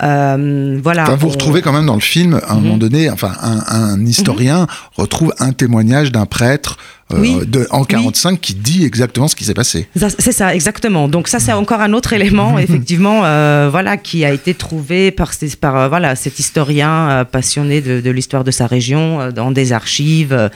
Euh, 0.01 0.79
voilà. 0.81 1.03
Enfin, 1.03 1.15
vous 1.15 1.27
On- 1.27 1.31
retrouvez 1.31 1.61
quand 1.61 1.73
même 1.73 1.85
dans 1.85 1.95
le 1.95 1.99
film, 2.01 2.39
à 2.47 2.53
un 2.53 2.55
Mhm. 2.57 2.61
moment 2.63 2.77
donné, 2.77 3.09
enfin, 3.09 3.33
un, 3.41 3.59
un 3.69 4.05
historien 4.05 4.65
retrouve 4.95 5.33
un 5.39 5.51
témoignage 5.51 6.11
d'un 6.11 6.25
prêtre 6.25 6.77
euh, 7.11 7.17
Oui. 7.19 7.37
de, 7.47 7.67
en 7.71 7.83
45 7.85 8.39
qui 8.39 8.53
dit 8.53 8.85
exactement 8.85 9.27
ce 9.27 9.35
qui 9.35 9.43
s'est 9.43 9.55
passé. 9.55 9.89
C'est 10.19 10.31
ça, 10.31 10.53
exactement. 10.53 11.07
Donc 11.07 11.27
ça, 11.27 11.39
c'est 11.39 11.53
encore 11.53 11.81
un 11.81 11.93
autre 11.93 12.13
élément, 12.13 12.59
effectivement, 12.59 13.21
euh, 13.25 13.67
voilà, 13.71 13.97
qui 13.97 14.23
a 14.25 14.31
été 14.31 14.53
trouvé 14.53 15.09
par, 15.11 15.31
par 15.59 15.89
voilà, 15.89 16.15
cet 16.15 16.37
historien 16.39 17.25
passionné 17.31 17.81
de, 17.81 17.99
de 17.99 18.11
l'histoire 18.11 18.43
de 18.43 18.51
sa 18.51 18.67
région, 18.67 19.31
dans 19.31 19.49
des 19.51 19.73
archives, 19.73 20.49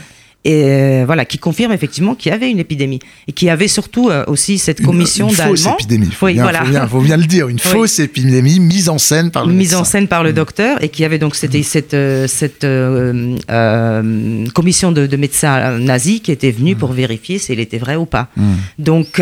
et 0.45 0.63
euh, 0.65 1.03
voilà, 1.05 1.23
qui 1.23 1.38
confirme 1.38 1.71
effectivement 1.71 2.15
qu'il 2.15 2.31
y 2.31 2.35
avait 2.35 2.51
une 2.51 2.59
épidémie 2.59 3.00
et 3.27 3.31
qu'il 3.31 3.47
y 3.47 3.51
avait 3.51 3.69
surtout 3.69 4.09
euh, 4.09 4.25
aussi 4.27 4.57
cette 4.57 4.81
commission 4.81 5.29
une, 5.29 5.35
fausse 5.35 5.63
d'Allemands. 5.63 5.77
épidémie, 5.79 6.12
faut, 6.12 6.25
Oui, 6.25 6.33
bien, 6.33 6.43
voilà. 6.43 6.63
faut, 6.65 6.69
bien, 6.71 6.88
faut 6.88 7.01
bien 7.01 7.15
le 7.17 7.23
dire, 7.25 7.47
une 7.47 7.55
Oui. 7.65 7.71
fausse 7.71 8.00
épidémie 8.00 8.59
mise 8.59 8.89
en 8.89 8.97
scène 8.97 9.31
par 9.31 9.45
le 9.45 9.53
mise 9.53 9.73
en 9.73 9.85
scène 9.85 10.07
par 10.09 10.21
le 10.23 10.31
Mm. 10.31 10.35
docteur 10.35 10.83
et 10.83 10.89
qui 10.89 11.05
avait 11.05 11.17
donc 11.19 11.35
c'était 11.35 11.63
cette 11.63 11.93
euh, 11.93 12.27
cette 12.27 12.65
euh, 12.65 13.38
euh, 13.50 14.45
commission 14.53 14.91
de, 14.91 15.07
de 15.07 15.15
médecins 15.17 15.79
nazis 15.79 16.19
qui 16.19 16.31
était 16.31 16.51
venue 16.51 16.75
pour 16.75 16.91
vérifier 16.91 17.38
s'il 17.39 17.59
était 17.62 17.77
vrai 17.77 17.95
ou 17.95 18.05
pas. 18.05 18.27
Mm. 18.35 18.53
Donc 18.79 19.21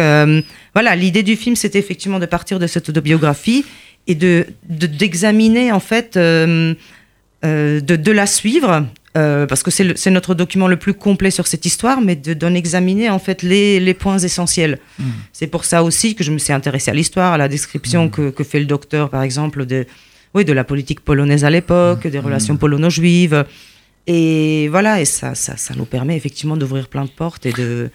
voilà, 0.74 0.96
l'idée 0.96 1.22
du 1.24 1.36
film 1.36 1.56
c'était 1.56 1.80
effectivement 1.80 2.18
de 2.20 2.26
partir 2.26 2.58
de 2.58 2.66
cette 2.66 2.90
autobiographie 2.90 3.64
et 4.08 4.16
de 4.16 4.48
de- 4.70 4.88
d'examiner 4.88 5.72
en 5.72 5.80
fait 5.80 6.18
de, 6.18 6.76
de 7.44 8.12
la 8.12 8.26
suivre. 8.26 8.86
Euh, 9.18 9.46
parce 9.46 9.62
que 9.64 9.72
c'est 9.72 10.12
notre 10.12 10.34
document 10.36 10.68
le 10.68 10.78
plus 10.78 10.94
complet 10.94 11.32
sur 11.32 11.46
cette 11.48 11.66
histoire, 11.66 12.00
mais 12.02 12.16
de- 12.16 12.34
d'en 12.34 12.54
examiner 12.54 13.10
en 13.10 13.20
fait 13.20 13.44
les, 13.44 13.80
les 13.80 13.94
points 13.94 14.20
essentiels. 14.20 14.80
C'est 15.34 15.48
pour 15.48 15.66
ça 15.66 15.84
aussi 15.84 16.16
que 16.16 16.24
je 16.24 16.32
me 16.32 16.38
suis 16.38 16.54
intéressée 16.54 16.92
à 16.92 16.94
l'histoire, 16.94 17.34
à 17.34 17.38
la 17.38 17.48
description 17.48 18.10
que, 18.10 18.30
que 18.30 18.44
fait 18.44 18.60
le 18.60 18.66
docteur, 18.66 19.10
par 19.10 19.24
exemple, 19.24 19.66
de, 19.66 19.86
oui, 20.34 20.46
de 20.46 20.54
la 20.54 20.64
politique 20.64 21.02
polonaise 21.02 21.44
à 21.44 21.50
l'époque, 21.50 22.08
des 22.08 22.20
relations 22.20 22.56
polono-juives. 22.58 23.46
Et 24.08 24.68
voilà, 24.70 25.00
et 25.02 25.06
ça, 25.06 25.36
ça, 25.36 25.58
ça 25.58 25.74
nous 25.76 25.86
permet 25.86 26.16
effectivement 26.18 26.58
d'ouvrir 26.58 26.88
plein 26.88 27.06
de 27.06 27.10
portes 27.10 27.46
et 27.46 27.54
de. 27.54 27.90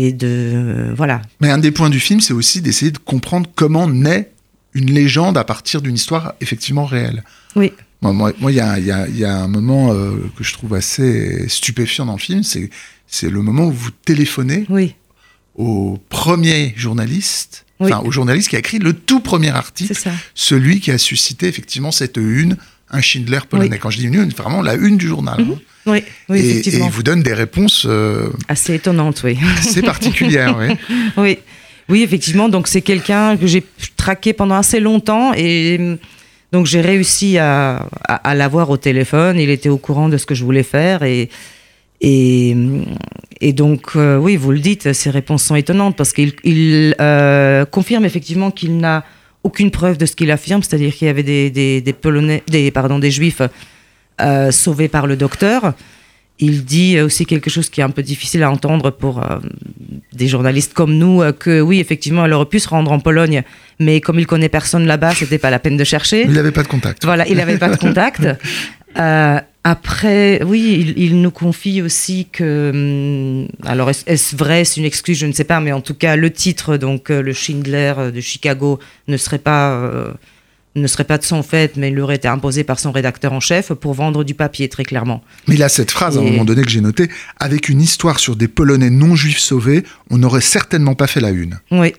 Et 0.00 0.12
de 0.12 0.92
voilà. 0.96 1.22
Mais 1.40 1.50
un 1.50 1.58
des 1.58 1.72
points 1.72 1.90
du 1.90 1.98
film, 1.98 2.20
c'est 2.20 2.32
aussi 2.32 2.62
d'essayer 2.62 2.92
de 2.92 2.98
comprendre 2.98 3.50
comment 3.56 3.88
naît 3.88 4.30
une 4.74 4.92
légende 4.92 5.36
à 5.36 5.42
partir 5.42 5.82
d'une 5.82 5.96
histoire 5.96 6.34
effectivement 6.40 6.84
réelle. 6.84 7.24
Oui. 7.56 7.72
Moi, 8.02 8.12
moi, 8.12 8.32
moi, 8.40 8.52
il 8.52 8.56
y 8.56 8.60
a, 8.60 8.78
il 8.78 8.84
y 8.86 8.92
a- 8.92 9.08
il 9.08 9.18
y 9.18 9.24
a 9.24 9.34
un 9.36 9.48
moment 9.48 9.92
euh, 9.92 10.12
que 10.36 10.44
je 10.44 10.52
trouve 10.52 10.74
assez 10.74 11.48
stupéfiant 11.48 12.06
dans 12.06 12.12
le 12.12 12.18
film, 12.18 12.42
c'est 12.42 12.70
c'est 13.10 13.30
le 13.30 13.40
moment 13.42 13.64
où 13.66 13.72
vous 13.72 13.90
téléphonez 14.04 14.66
Oui, 14.68 14.94
au 15.56 15.98
premier 16.10 16.74
journaliste, 16.76 17.64
Oui. 17.80 17.90
enfin 17.92 18.02
au 18.04 18.10
journaliste 18.12 18.48
qui 18.48 18.56
a 18.56 18.58
écrit 18.60 18.78
le 18.78 18.92
tout 18.92 19.20
premier 19.20 19.48
article, 19.50 19.94
celui 20.34 20.80
qui 20.80 20.90
a 20.90 20.98
suscité 20.98 21.46
effectivement 21.48 21.90
cette 21.90 22.18
une, 22.18 22.56
un 22.90 23.00
Schindler 23.00 23.40
polonais. 23.48 23.70
Oui. 23.72 23.78
Quand 23.80 23.90
je 23.90 23.98
dis 23.98 24.04
une, 24.06 24.14
une, 24.14 24.28
vraiment 24.30 24.62
la 24.62 24.74
une 24.74 24.96
du 24.96 25.08
journal. 25.08 25.40
Mhm. 25.44 25.52
hein. 25.52 25.58
Oui, 25.86 26.04
oui 26.28 26.38
et, 26.38 26.42
et 26.46 26.50
effectivement. 26.50 26.86
il 26.86 26.92
vous 26.92 27.02
donne 27.02 27.22
des 27.22 27.32
réponses 27.34 27.84
euh, 27.88 28.28
Assez 28.48 28.74
étonnante, 28.74 29.22
oui. 29.24 29.38
assez 29.58 29.82
particulières. 29.82 30.56
oui. 30.58 30.76
oui. 31.16 31.38
Oui, 31.88 32.02
effectivement. 32.02 32.50
Donc, 32.50 32.68
c'est 32.68 32.82
quelqu'un 32.82 33.38
que 33.38 33.46
j'ai 33.46 33.64
traqué 33.96 34.34
pendant 34.34 34.56
assez 34.56 34.78
longtemps 34.80 35.32
et 35.34 35.98
donc 36.52 36.66
j'ai 36.66 36.80
réussi 36.80 37.38
à, 37.38 37.86
à, 38.06 38.34
l'avoir 38.34 38.70
au 38.70 38.76
téléphone. 38.76 39.38
Il 39.38 39.50
était 39.50 39.68
au 39.68 39.78
courant 39.78 40.08
de 40.08 40.16
ce 40.16 40.26
que 40.26 40.34
je 40.34 40.44
voulais 40.44 40.62
faire 40.62 41.02
et, 41.02 41.28
et, 42.00 42.56
et 43.40 43.52
donc, 43.52 43.90
euh, 43.96 44.16
oui, 44.16 44.36
vous 44.36 44.52
le 44.52 44.58
dites, 44.58 44.92
ses 44.92 45.10
réponses 45.10 45.42
sont 45.42 45.56
étonnantes 45.56 45.96
parce 45.96 46.12
qu'il 46.12 46.32
il, 46.44 46.94
euh, 47.00 47.64
confirme 47.64 48.04
effectivement 48.04 48.50
qu'il 48.50 48.78
n'a 48.78 49.04
aucune 49.44 49.70
preuve 49.70 49.98
de 49.98 50.06
ce 50.06 50.16
qu'il 50.16 50.30
affirme, 50.30 50.62
c'est-à-dire 50.62 50.94
qu'il 50.94 51.06
y 51.06 51.10
avait 51.10 51.22
des 51.22 51.96
Polonais, 52.00 52.42
des, 52.48 52.70
pardon, 52.70 52.98
des 52.98 53.10
Juifs 53.10 53.42
euh, 54.20 54.50
sauvés 54.50 54.88
par 54.88 55.06
le 55.06 55.16
docteur. 55.16 55.74
Il 56.40 56.64
dit 56.64 57.00
aussi 57.00 57.26
quelque 57.26 57.50
chose 57.50 57.68
qui 57.68 57.80
est 57.80 57.84
un 57.84 57.90
peu 57.90 58.02
difficile 58.02 58.44
à 58.44 58.50
entendre 58.50 58.90
pour 58.90 59.18
euh, 59.18 59.38
des 60.12 60.28
journalistes 60.28 60.72
comme 60.72 60.94
nous, 60.96 61.20
euh, 61.20 61.32
que 61.32 61.60
oui, 61.60 61.80
effectivement, 61.80 62.24
elle 62.24 62.32
aurait 62.32 62.46
pu 62.46 62.60
se 62.60 62.68
rendre 62.68 62.92
en 62.92 63.00
Pologne, 63.00 63.42
mais 63.80 64.00
comme 64.00 64.20
il 64.20 64.26
connaît 64.26 64.48
personne 64.48 64.86
là-bas, 64.86 65.14
c'était 65.14 65.38
pas 65.38 65.50
la 65.50 65.58
peine 65.58 65.76
de 65.76 65.84
chercher. 65.84 66.22
Il 66.22 66.32
n'avait 66.32 66.52
pas 66.52 66.62
de 66.62 66.68
contact. 66.68 67.04
Voilà, 67.04 67.26
il 67.26 67.36
n'avait 67.36 67.58
pas 67.58 67.68
de 67.68 67.76
contact. 67.76 68.26
Euh, 68.98 69.38
après, 69.64 70.42
oui, 70.42 70.78
il, 70.80 71.04
il 71.04 71.20
nous 71.20 71.30
confie 71.30 71.82
aussi 71.82 72.26
que, 72.32 72.70
hum, 73.44 73.48
alors 73.64 73.90
est-ce 73.90 74.34
vrai, 74.34 74.64
c'est 74.64 74.80
une 74.80 74.86
excuse, 74.86 75.18
je 75.18 75.26
ne 75.26 75.32
sais 75.32 75.44
pas, 75.44 75.60
mais 75.60 75.72
en 75.72 75.82
tout 75.82 75.94
cas, 75.94 76.16
le 76.16 76.32
titre, 76.32 76.78
donc 76.78 77.10
le 77.10 77.32
Schindler 77.32 77.92
de 78.12 78.20
Chicago, 78.20 78.80
ne 79.06 79.16
serait 79.18 79.38
pas, 79.38 80.14
ne 80.80 80.86
serait 80.86 81.04
pas 81.04 81.18
de 81.18 81.24
son 81.24 81.42
fait, 81.42 81.76
mais 81.76 81.88
il 81.88 81.94
lui 81.94 82.00
aurait 82.00 82.16
été 82.16 82.28
imposé 82.28 82.64
par 82.64 82.78
son 82.78 82.92
rédacteur 82.92 83.32
en 83.32 83.40
chef 83.40 83.72
pour 83.72 83.94
vendre 83.94 84.24
du 84.24 84.34
papier, 84.34 84.68
très 84.68 84.84
clairement. 84.84 85.22
Mais 85.46 85.54
il 85.54 85.62
a 85.62 85.68
cette 85.68 85.90
phrase 85.90 86.16
à 86.16 86.20
un 86.20 86.24
moment 86.24 86.44
donné 86.44 86.62
que 86.62 86.70
j'ai 86.70 86.80
notée 86.80 87.08
avec 87.38 87.68
une 87.68 87.80
histoire 87.80 88.18
sur 88.18 88.36
des 88.36 88.48
Polonais 88.48 88.90
non 88.90 89.14
juifs 89.14 89.38
sauvés, 89.38 89.84
on 90.10 90.18
n'aurait 90.18 90.40
certainement 90.40 90.94
pas 90.94 91.06
fait 91.06 91.20
la 91.20 91.30
une. 91.30 91.58
Oui, 91.70 91.94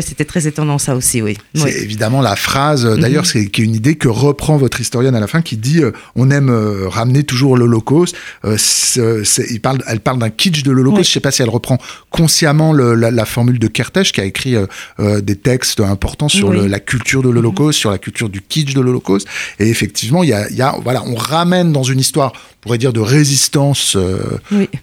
c'était 0.00 0.24
très 0.24 0.46
étonnant 0.46 0.78
ça 0.78 0.96
aussi, 0.96 1.20
oui. 1.22 1.36
C'est 1.54 1.64
Oui. 1.64 1.70
évidemment 1.82 2.22
la 2.22 2.34
phrase, 2.36 2.86
euh, 2.86 2.96
d'ailleurs, 2.96 3.26
c'est 3.26 3.46
qui 3.46 3.60
est 3.60 3.64
une 3.64 3.74
idée 3.74 3.94
que 3.96 4.08
reprend 4.08 4.56
votre 4.56 4.80
historienne 4.80 5.14
à 5.14 5.20
la 5.20 5.26
fin, 5.26 5.42
qui 5.42 5.56
dit 5.56 5.82
euh, 5.82 5.92
on 6.14 6.30
aime 6.30 6.48
euh, 6.48 6.88
ramener 6.88 7.24
toujours 7.24 7.56
l'Holocauste. 7.56 8.16
Euh, 8.44 8.56
c'est- 8.58 9.24
c'est- 9.24 9.46
il 9.50 9.60
parle, 9.60 9.78
elle 9.86 10.00
parle 10.00 10.18
d'un 10.18 10.30
kitsch 10.30 10.62
de 10.62 10.70
l'Holocauste. 10.70 11.00
Oui. 11.00 11.08
Je 11.08 11.12
sais 11.12 11.20
pas 11.20 11.30
si 11.30 11.42
elle 11.42 11.50
reprend 11.50 11.78
consciemment 12.10 12.72
le- 12.72 12.94
la, 12.94 13.10
la 13.10 13.24
formule 13.26 13.58
de 13.58 13.66
Kertész, 13.68 14.12
qui 14.12 14.20
a 14.20 14.24
écrit 14.24 14.54
euh, 14.56 15.20
des 15.20 15.36
textes 15.36 15.80
importants 15.80 16.28
sur 16.28 16.48
Oui. 16.48 16.56
le- 16.56 16.66
la 16.66 16.80
culture 16.80 17.22
de 17.22 17.28
l'Holocauste, 17.28 17.78
sur 17.78 17.90
la 17.90 17.98
culture 17.98 18.28
du 18.30 18.40
kitsch 18.40 18.72
de 18.74 18.80
l'Holocauste. 18.80 19.28
Et 19.58 19.68
effectivement, 19.68 20.22
il 20.22 20.30
y 20.30 20.32
a, 20.32 20.48
il 20.48 20.56
y 20.56 20.62
a- 20.62 20.76
voilà, 20.82 21.02
on 21.04 21.14
ramène 21.14 21.72
dans 21.72 21.82
une 21.82 22.00
histoire, 22.00 22.32
on 22.34 22.62
pourrait 22.62 22.78
dire 22.78 22.92
de 22.94 23.00
résistance 23.00 23.96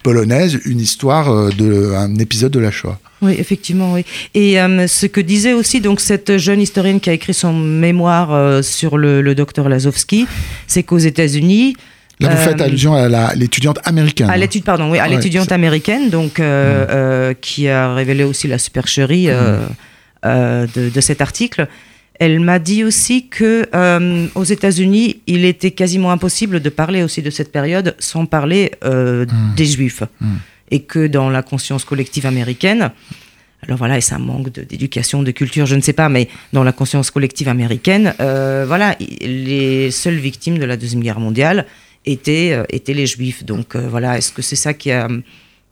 polonaise, 0.02 0.58
une 0.64 0.80
histoire 0.80 1.52
de 1.52 1.92
un 1.94 2.14
épisode 2.16 2.52
de 2.52 2.60
la 2.60 2.70
Shoah. 2.70 2.98
Oui, 3.22 3.34
effectivement, 3.38 3.94
oui. 3.94 4.04
Et 4.34 4.60
euh, 4.60 4.83
ce 4.86 5.06
que 5.06 5.20
disait 5.20 5.52
aussi 5.52 5.80
donc 5.80 6.00
cette 6.00 6.36
jeune 6.38 6.60
historienne 6.60 7.00
qui 7.00 7.10
a 7.10 7.12
écrit 7.12 7.34
son 7.34 7.52
mémoire 7.52 8.32
euh, 8.32 8.62
sur 8.62 8.96
le, 8.98 9.22
le 9.22 9.34
docteur 9.34 9.68
Lazowski, 9.68 10.26
c'est 10.66 10.82
qu'aux 10.82 10.98
États-Unis, 10.98 11.76
Là, 12.20 12.28
vous 12.28 12.36
Euh, 12.36 12.44
faites 12.44 12.60
allusion 12.60 12.94
à 12.94 13.34
l'étudiante 13.34 13.80
américaine. 13.84 14.30
à 14.30 14.36
l'étude, 14.36 14.62
pardon, 14.62 14.88
oui, 14.92 14.98
à 15.00 15.04
Ouais, 15.04 15.10
l'étudiante 15.16 15.50
américaine, 15.50 16.10
donc 16.10 16.38
euh, 16.38 16.86
euh, 16.88 17.34
qui 17.40 17.66
a 17.68 17.92
révélé 17.92 18.22
aussi 18.22 18.46
la 18.46 18.58
supercherie 18.58 19.28
euh, 19.28 19.58
euh, 20.24 20.66
de, 20.76 20.90
de 20.90 21.00
cet 21.00 21.20
article. 21.20 21.66
Elle 22.20 22.38
m'a 22.38 22.60
dit 22.60 22.84
aussi 22.84 23.26
que 23.26 23.66
euh, 23.74 24.26
aux 24.36 24.44
États-Unis, 24.44 25.22
il 25.26 25.44
était 25.44 25.72
quasiment 25.72 26.12
impossible 26.12 26.60
de 26.62 26.68
parler 26.70 27.02
aussi 27.02 27.20
de 27.20 27.30
cette 27.30 27.50
période 27.50 27.96
sans 27.98 28.26
parler 28.26 28.70
euh, 28.84 29.26
des 29.56 29.64
Juifs, 29.66 30.04
et 30.70 30.80
que 30.82 31.08
dans 31.08 31.28
la 31.30 31.42
conscience 31.42 31.84
collective 31.84 32.26
américaine. 32.26 32.92
Alors 33.66 33.78
voilà, 33.78 33.96
et 33.96 34.00
ça 34.00 34.18
manque 34.18 34.50
d'éducation, 34.50 35.22
de, 35.22 35.30
culture, 35.30 35.66
je 35.66 35.74
ne 35.74 35.80
sais 35.80 35.92
pas, 35.92 36.08
mais 36.08 36.28
dans 36.52 36.64
la 36.64 36.72
conscience 36.72 37.10
collective 37.10 37.48
américaine, 37.48 38.14
euh, 38.20 38.64
voilà, 38.66 38.96
les 39.00 39.90
seules 39.90 40.16
victimes 40.16 40.58
de 40.58 40.64
la 40.64 40.76
Deuxième 40.76 41.02
Guerre 41.02 41.20
mondiale 41.20 41.66
étaient, 42.04 42.52
euh, 42.52 42.64
étaient 42.68 42.94
les 42.94 43.06
juifs. 43.06 43.44
Donc 43.44 43.74
euh, 43.74 43.88
voilà, 43.88 44.18
est-ce 44.18 44.32
que 44.32 44.42
c'est 44.42 44.56
ça 44.56 44.74
qui 44.74 44.90
a 44.90 45.08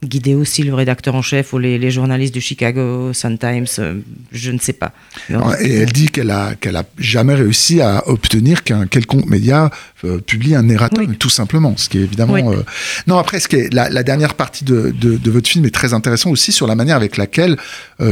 guidé 0.05 0.35
aussi 0.35 0.63
le 0.63 0.75
rédacteur 0.75 1.15
en 1.15 1.23
chef 1.23 1.53
ou 1.53 1.59
les, 1.59 1.79
les 1.79 1.91
journalistes 1.91 2.35
du 2.35 2.41
Chicago 2.41 3.13
Sun-Times 3.13 3.67
euh, 3.79 3.95
Je 4.33 4.51
ne 4.51 4.59
sais 4.59 4.73
pas. 4.73 4.93
En- 5.33 5.53
Et 5.61 5.73
elle 5.75 5.93
dit 5.93 6.09
qu'elle 6.09 6.31
a, 6.31 6.55
qu'elle 6.55 6.77
a 6.77 6.85
jamais 6.99 7.35
réussi 7.35 7.81
à 7.81 8.09
obtenir 8.09 8.65
qu'un 8.65 8.87
quelconque 8.87 9.27
média 9.27 9.71
euh, 10.05 10.19
publie 10.19 10.55
un 10.55 10.69
erratum, 10.69 11.07
Oui. 11.09 11.17
tout 11.17 11.29
simplement. 11.31 11.77
Ce 11.77 11.89
qui 11.89 11.99
est 11.99 12.03
évidemment. 12.03 12.35
Oui. 12.35 12.43
euh, 12.45 12.63
Non, 13.07 13.19
après, 13.19 13.39
ce 13.41 13.49
qui 13.49 13.57
est, 13.57 13.73
la, 13.73 13.89
la 13.91 14.03
dernière 14.03 14.35
partie 14.35 14.65
de, 14.65 14.93
de, 14.99 15.17
de 15.17 15.31
votre 15.31 15.49
film 15.49 15.65
est 15.65 15.75
très 15.75 15.95
intéressant 15.95 16.31
aussi 16.31 16.53
sur 16.53 16.67
la 16.67 16.75
manière 16.75 16.97
avec 16.97 17.17
laquelle 17.17 17.57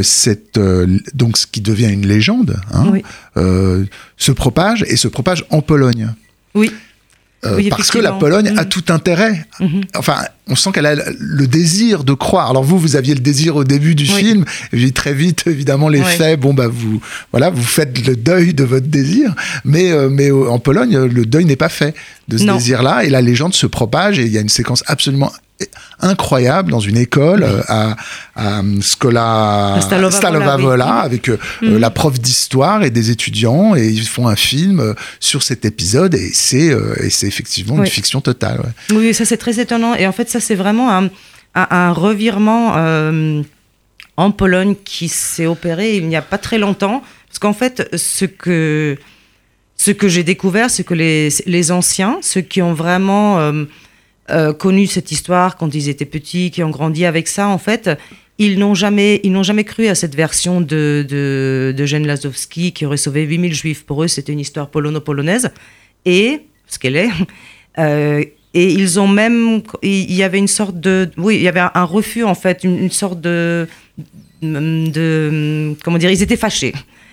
cette, 0.03 0.59
donc 1.14 1.37
ce 1.37 1.46
qui 1.46 1.61
devient 1.61 1.88
une 1.92 2.07
légende, 2.07 2.57
hein, 2.72 2.87
Oui. 2.92 3.03
se 4.16 4.33
propage 4.33 4.85
et 4.88 4.96
se 4.96 5.09
propage 5.09 5.44
en 5.50 5.61
Pologne. 5.62 6.14
Oui. 6.55 6.70
Euh, 7.44 7.62
parce 7.70 7.90
que 7.90 7.98
la 7.98 8.12
Pologne 8.12 8.48
a 8.48 8.62
mhm. 8.62 8.68
tout 8.68 8.85
intérêt. 8.88 9.46
Mhm. 9.61 9.83
Enfin, 9.96 10.16
on 10.46 10.57
sent 10.57 10.72
qu'elle 10.72 10.87
a 10.87 10.94
le 10.94 11.46
désir 11.46 12.05
de 12.05 12.12
croire. 12.12 12.50
Alors 12.50 12.64
vous, 12.64 12.79
vous 12.79 12.96
aviez 12.96 13.14
le 13.14 13.20
désir 13.20 13.57
au 13.57 13.64
début 13.64 13.94
du 13.94 14.05
film, 14.05 14.44
et 14.72 14.90
très 14.90 15.14
vite, 15.14 15.44
évidemment, 15.46 15.88
les 15.88 16.03
faits, 16.03 16.38
bon 16.38 16.53
bah 16.53 16.68
vous, 16.68 17.00
voilà, 17.31 17.50
vous 17.50 17.62
faites 17.62 18.07
le 18.07 18.16
deuil 18.16 18.53
de 18.53 18.64
votre 18.64 18.87
désir, 18.87 19.35
mais 19.64 19.90
euh, 19.90 20.11
mais 20.11 20.31
en 20.31 20.59
Pologne, 20.59 20.98
le 21.07 21.24
deuil 21.24 21.44
n'est 21.44 21.57
pas 21.57 21.68
fait 21.68 21.94
de 22.29 22.37
ce 22.37 22.44
désir-là, 22.44 23.05
et 23.05 23.11
la 23.11 23.22
légende 23.22 23.55
se 23.55 23.66
propage, 23.66 24.18
et 24.18 24.24
il 24.24 24.33
y 24.33 24.38
a 24.38 24.42
une 24.42 24.48
séquence 24.48 24.85
absolument 24.87 25.33
incroyable 26.00 26.70
dans 26.70 26.80
une 26.80 26.96
école 26.96 27.42
euh, 27.42 27.62
à, 27.68 27.96
à 28.34 28.62
Scola 28.80 29.78
Stalova, 29.80 30.56
Vola, 30.56 31.00
avec 31.00 31.28
euh, 31.28 31.38
mhm. 31.62 31.78
la 31.78 31.90
prof 31.90 32.18
d'histoire 32.18 32.82
et 32.82 32.90
des 32.90 33.10
étudiants 33.10 33.74
et 33.76 33.88
ils 33.88 34.06
font 34.06 34.28
un 34.28 34.36
film 34.36 34.80
euh, 34.80 34.94
sur 35.20 35.42
cet 35.42 35.64
épisode 35.64 36.14
et 36.14 36.30
c'est 36.32 37.26
effectivement 37.26 37.76
une 37.76 37.86
fiction 37.86 38.20
totale. 38.20 38.72
Oui, 38.90 39.14
ça 39.14 39.24
c'est 39.24 39.36
très 39.36 39.60
étonnant. 39.60 39.94
Et 39.94 40.06
en 40.06 40.12
fait 40.12 40.28
ça 40.30 40.40
c'est 40.40 40.54
vraiment 40.54 40.90
un, 40.92 41.10
un, 41.54 41.92
revirement 41.92 42.74
en 44.16 44.30
Pologne 44.30 44.74
qui 44.84 45.08
s'est 45.08 45.46
opéré 45.46 45.96
il 45.96 46.08
n'y 46.08 46.16
a 46.16 46.22
pas 46.22 46.38
très 46.38 46.58
longtemps. 46.58 47.02
Parce 47.28 47.38
qu'en 47.38 47.52
fait 47.52 47.88
ce 47.96 48.24
que 48.24 48.96
ce 49.76 49.90
que 49.90 50.08
j'ai 50.08 50.24
découvert 50.24 50.68
c'est 50.70 50.84
que 50.84 50.94
les, 50.94 51.28
les 51.46 51.70
anciens 51.70 52.18
ceux 52.22 52.40
qui 52.40 52.60
ont 52.60 52.74
vraiment 52.74 53.38
euh, 53.38 53.64
connu 54.58 54.86
cette 54.86 55.12
histoire 55.12 55.56
quand 55.56 55.74
ils 55.74 55.88
étaient 55.88 56.04
petits, 56.04 56.50
qui 56.50 56.62
ont 56.62 56.70
grandi 56.70 57.04
avec 57.04 57.28
ça, 57.28 57.48
en 57.48 57.58
fait, 57.58 57.90
ils 58.40 58.58
n'ont 58.58 58.74
jamais, 58.74 59.20
jamais 59.42 59.64
cru 59.64 59.88
à 59.88 59.94
cette 59.94 60.14
version 60.14 60.62
de, 60.62 61.04
de, 61.06 61.74
de 61.76 61.86
Jen 61.86 62.06
Lazowski 62.06 62.72
qui 62.72 62.86
aurait 62.86 62.96
sauvé 62.96 63.24
8000 63.24 63.54
juifs. 63.54 63.84
Pour 63.84 64.02
eux, 64.02 64.08
c'était 64.08 64.32
une 64.32 64.40
histoire 64.40 64.70
polono-polonaise. 64.70 65.50
Et, 66.06 66.40
ce 66.66 66.78
qu'elle 66.78 66.96
est, 66.96 67.10
euh, 67.78 68.24
et 68.54 68.72
ils 68.72 68.98
ont 68.98 69.08
même, 69.08 69.60
il 69.82 70.12
y 70.12 70.22
avait 70.22 70.38
une 70.38 70.48
sorte 70.48 70.80
de, 70.80 71.10
oui, 71.18 71.36
il 71.36 71.42
y 71.42 71.48
avait 71.48 71.60
un, 71.60 71.84
refus, 71.84 72.24
en 72.24 72.34
fait, 72.34 72.64
une, 72.64 72.78
une, 72.78 72.90
sorte 72.90 73.20
de, 73.20 73.68
de, 74.40 75.74
comment 75.84 75.98
dire, 75.98 76.10
ils 76.10 76.22
étaient 76.22 76.38
fâchés 76.38 76.72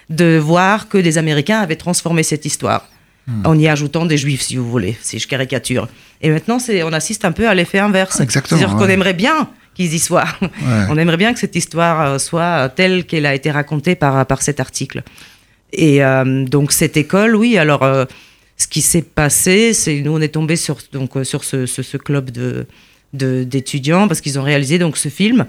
de 0.09 0.37
voir 0.37 0.87
que 0.87 0.97
les 0.97 1.17
Américains 1.17 1.59
avaient 1.59 1.75
transformé 1.75 2.23
cette 2.23 2.45
histoire. 2.45 2.87
Hmm. 3.27 3.45
en 3.45 3.59
y 3.59 3.67
ajoutant 3.67 4.05
des 4.05 4.17
juifs, 4.17 4.41
si 4.41 4.55
vous 4.55 4.69
voulez, 4.69 4.97
si 5.01 5.19
je 5.19 5.27
caricature. 5.27 5.89
Et 6.21 6.29
maintenant, 6.29 6.59
on 6.85 6.93
assiste 6.93 7.25
un 7.25 7.33
peu 7.33 7.49
à 7.49 7.53
l'effet 7.53 7.79
inverse. 7.79 8.21
Exactement. 8.21 8.57
C'est-à-dire 8.57 8.77
qu'on 8.77 8.87
aimerait 8.87 9.13
bien 9.13 9.49
qu'ils 9.75 9.93
y 9.93 9.99
soient. 9.99 10.27
on 10.89 10.97
aimerait 10.97 11.17
bien 11.17 11.33
que 11.33 11.39
cette 11.39 11.55
histoire 11.55 12.01
euh, 12.01 12.19
soit 12.19 12.69
telle 12.69 13.05
qu'elle 13.05 13.25
a 13.25 13.35
été 13.35 13.51
racontée 13.51 13.95
par, 13.95 14.25
par 14.25 14.41
cet 14.41 14.61
article. 14.61 15.03
Et 15.73 16.03
euh, 16.05 16.45
donc, 16.45 16.71
cette 16.71 16.95
école, 16.95 17.35
oui, 17.35 17.57
alors, 17.57 17.83
euh, 17.83 18.05
ce 18.55 18.65
qui 18.67 18.81
s'est 18.81 19.01
passé, 19.01 19.73
c'est 19.73 19.99
nous, 19.99 20.13
on 20.13 20.21
est 20.21 20.29
tombé 20.29 20.55
sur, 20.55 20.77
donc, 20.93 21.11
sur 21.23 21.43
ce, 21.43 21.65
ce, 21.65 21.83
ce 21.83 21.97
club 21.97 22.31
de, 22.31 22.65
d'étudiants 23.11 24.07
parce 24.07 24.21
qu'ils 24.21 24.39
ont 24.39 24.43
réalisé 24.43 24.79
donc 24.79 24.95
ce 24.95 25.09
film. 25.09 25.45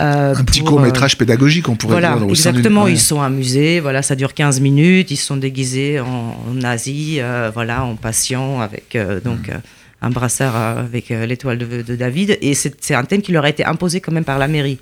Euh, 0.00 0.34
un 0.36 0.44
petit 0.44 0.62
court 0.62 0.78
métrage 0.80 1.14
euh, 1.14 1.18
pédagogique, 1.18 1.68
on 1.68 1.74
pourrait 1.74 2.00
dire. 2.00 2.24
Au 2.24 2.28
exactement, 2.30 2.86
ils 2.86 3.00
sont 3.00 3.20
amusés, 3.20 3.80
voilà, 3.80 4.02
ça 4.02 4.14
dure 4.14 4.32
15 4.32 4.60
minutes, 4.60 5.10
ils 5.10 5.16
sont 5.16 5.36
déguisés 5.36 5.98
en, 5.98 6.36
nazi, 6.54 7.16
euh, 7.18 7.50
voilà, 7.52 7.84
en 7.84 7.96
patient, 7.96 8.60
avec 8.60 8.96
donc 9.24 9.48
mm. 9.48 9.60
un 10.02 10.10
brassard 10.10 10.54
avec 10.78 11.08
l'étoile 11.08 11.58
de, 11.58 11.96
David. 11.96 12.38
Et 12.40 12.54
c'est 12.54 12.94
un 12.94 13.04
thème 13.04 13.22
qui 13.22 13.32
leur 13.32 13.44
a 13.44 13.48
été 13.48 13.64
imposé 13.64 14.00
quand 14.00 14.12
même 14.12 14.24
par 14.24 14.38
la 14.38 14.46
mairie. 14.46 14.78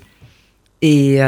Et, 0.83 1.15
et 1.15 1.19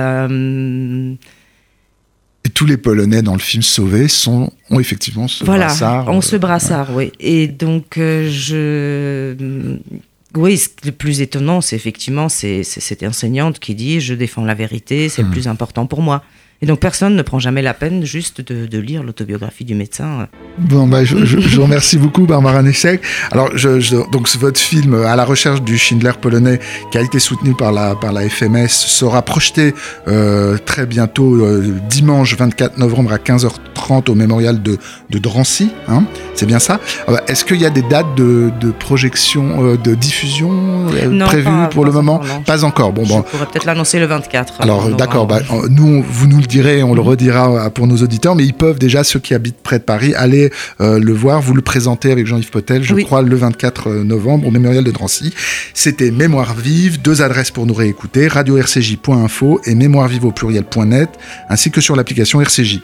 tous 2.53 2.67
les 2.67 2.77
Polonais 2.77 3.23
dans 3.23 3.33
le 3.33 3.39
film 3.39 3.63
Sauvé 3.63 4.07
sont, 4.07 4.53
ont 4.69 4.79
effectivement 4.79 5.27
ce 5.27 5.43
voilà, 5.43 5.65
brassard. 5.65 6.07
Ont 6.09 6.21
ce 6.21 6.35
brassard, 6.35 6.95
oui. 6.95 7.11
Et 7.19 7.47
donc, 7.47 7.95
je 7.95 9.33
oui, 10.35 10.61
le 10.83 10.91
plus 10.91 11.21
étonnant, 11.21 11.61
c'est 11.61 11.75
effectivement 11.75 12.29
c'est 12.29 12.63
cette 12.63 13.03
enseignante 13.03 13.59
qui 13.59 13.73
dit 13.73 13.99
je 13.99 14.13
défends 14.13 14.45
la 14.45 14.53
vérité, 14.53 15.09
c'est 15.09 15.23
le 15.23 15.29
hmm. 15.29 15.31
plus 15.31 15.47
important 15.47 15.87
pour 15.87 16.01
moi. 16.01 16.23
Et 16.61 16.65
donc 16.65 16.79
personne 16.79 17.15
ne 17.15 17.21
prend 17.21 17.39
jamais 17.39 17.61
la 17.61 17.73
peine 17.73 18.03
juste 18.03 18.41
de, 18.41 18.79
lire 18.79 19.03
l'autobiographie 19.03 19.63
du 19.63 19.75
médecin. 19.75 20.27
Bon, 20.57 20.87
bah, 20.87 21.05
je, 21.05 21.15
vous 21.15 21.63
remercie 21.63 21.97
beaucoup, 21.97 22.25
Barbara 22.25 22.61
Nessek. 22.61 23.01
Alors, 23.31 23.49
je, 23.55 23.95
donc 24.11 24.27
votre 24.37 24.59
film 24.59 24.93
à 24.93 25.15
la 25.15 25.23
recherche 25.23 25.61
du 25.61 25.77
Schindler 25.77 26.11
polonais, 26.19 26.59
qui 26.91 26.97
a 26.97 27.01
été 27.01 27.19
soutenu 27.19 27.55
par 27.55 27.71
la, 27.71 27.95
par 27.95 28.11
la 28.11 28.27
FMS, 28.27 28.67
sera 28.67 29.21
projeté 29.21 29.73
euh, 30.07 30.57
très 30.65 30.85
bientôt, 30.85 31.35
euh, 31.35 31.75
dimanche 31.89 32.35
24 32.35 32.77
novembre 32.77 33.13
à 33.13 33.17
15h30 33.17 34.09
au 34.09 34.15
mémorial 34.15 34.61
de, 34.61 34.77
de 35.09 35.17
Drancy. 35.17 35.71
Hein 35.87 36.03
C'est 36.35 36.45
bien 36.45 36.59
ça? 36.59 36.79
Ah 37.07 37.11
bah, 37.13 37.21
Est-ce 37.27 37.45
qu'il 37.45 37.61
y 37.61 37.65
a 37.65 37.69
des 37.69 37.83
dates 37.83 38.15
de, 38.15 38.51
de 38.59 38.71
projection, 38.71 39.63
euh, 39.63 39.77
de 39.77 39.95
diffusion 39.95 40.87
prévues 41.25 41.69
pour 41.71 41.85
le 41.85 41.91
moment? 41.91 42.21
Pas 42.45 42.65
encore. 42.65 42.91
Bon, 42.91 43.05
bon. 43.05 43.23
Je 43.25 43.31
pourrais 43.31 43.45
peut-être 43.45 43.65
l'annoncer 43.65 43.99
le 43.99 44.07
24. 44.07 44.61
Alors, 44.61 44.89
d'accord. 44.89 45.25
Bah, 45.25 45.39
nous, 45.69 46.03
vous 46.03 46.27
nous 46.27 46.39
le 46.39 46.48
on 46.83 46.93
le 46.95 47.01
redira 47.01 47.69
pour 47.69 47.87
nos 47.87 47.97
auditeurs, 47.97 48.35
mais 48.35 48.45
ils 48.45 48.53
peuvent 48.53 48.79
déjà, 48.79 49.03
ceux 49.03 49.19
qui 49.19 49.33
habitent 49.33 49.61
près 49.61 49.79
de 49.79 49.83
Paris, 49.83 50.13
aller 50.15 50.51
euh, 50.81 50.99
le 50.99 51.13
voir. 51.13 51.41
Vous 51.41 51.53
le 51.53 51.61
présentez 51.61 52.11
avec 52.11 52.25
Jean-Yves 52.25 52.49
Potel, 52.49 52.83
je 52.83 52.95
crois, 52.95 53.21
le 53.21 53.35
24 53.35 53.87
euh, 53.87 54.03
novembre 54.03 54.47
au 54.47 54.51
Mémorial 54.51 54.83
de 54.83 54.91
Drancy. 54.91 55.33
C'était 55.73 56.11
Mémoire 56.11 56.55
vive, 56.55 57.01
deux 57.01 57.21
adresses 57.21 57.51
pour 57.51 57.65
nous 57.65 57.73
réécouter, 57.73 58.27
radio-rcj.info 58.27 59.61
et 59.65 59.75
mémoirevive 59.75 60.25
au 60.25 60.31
pluriel.net, 60.31 61.09
ainsi 61.49 61.71
que 61.71 61.81
sur 61.81 61.95
l'application 61.95 62.41
RCJ. 62.41 62.79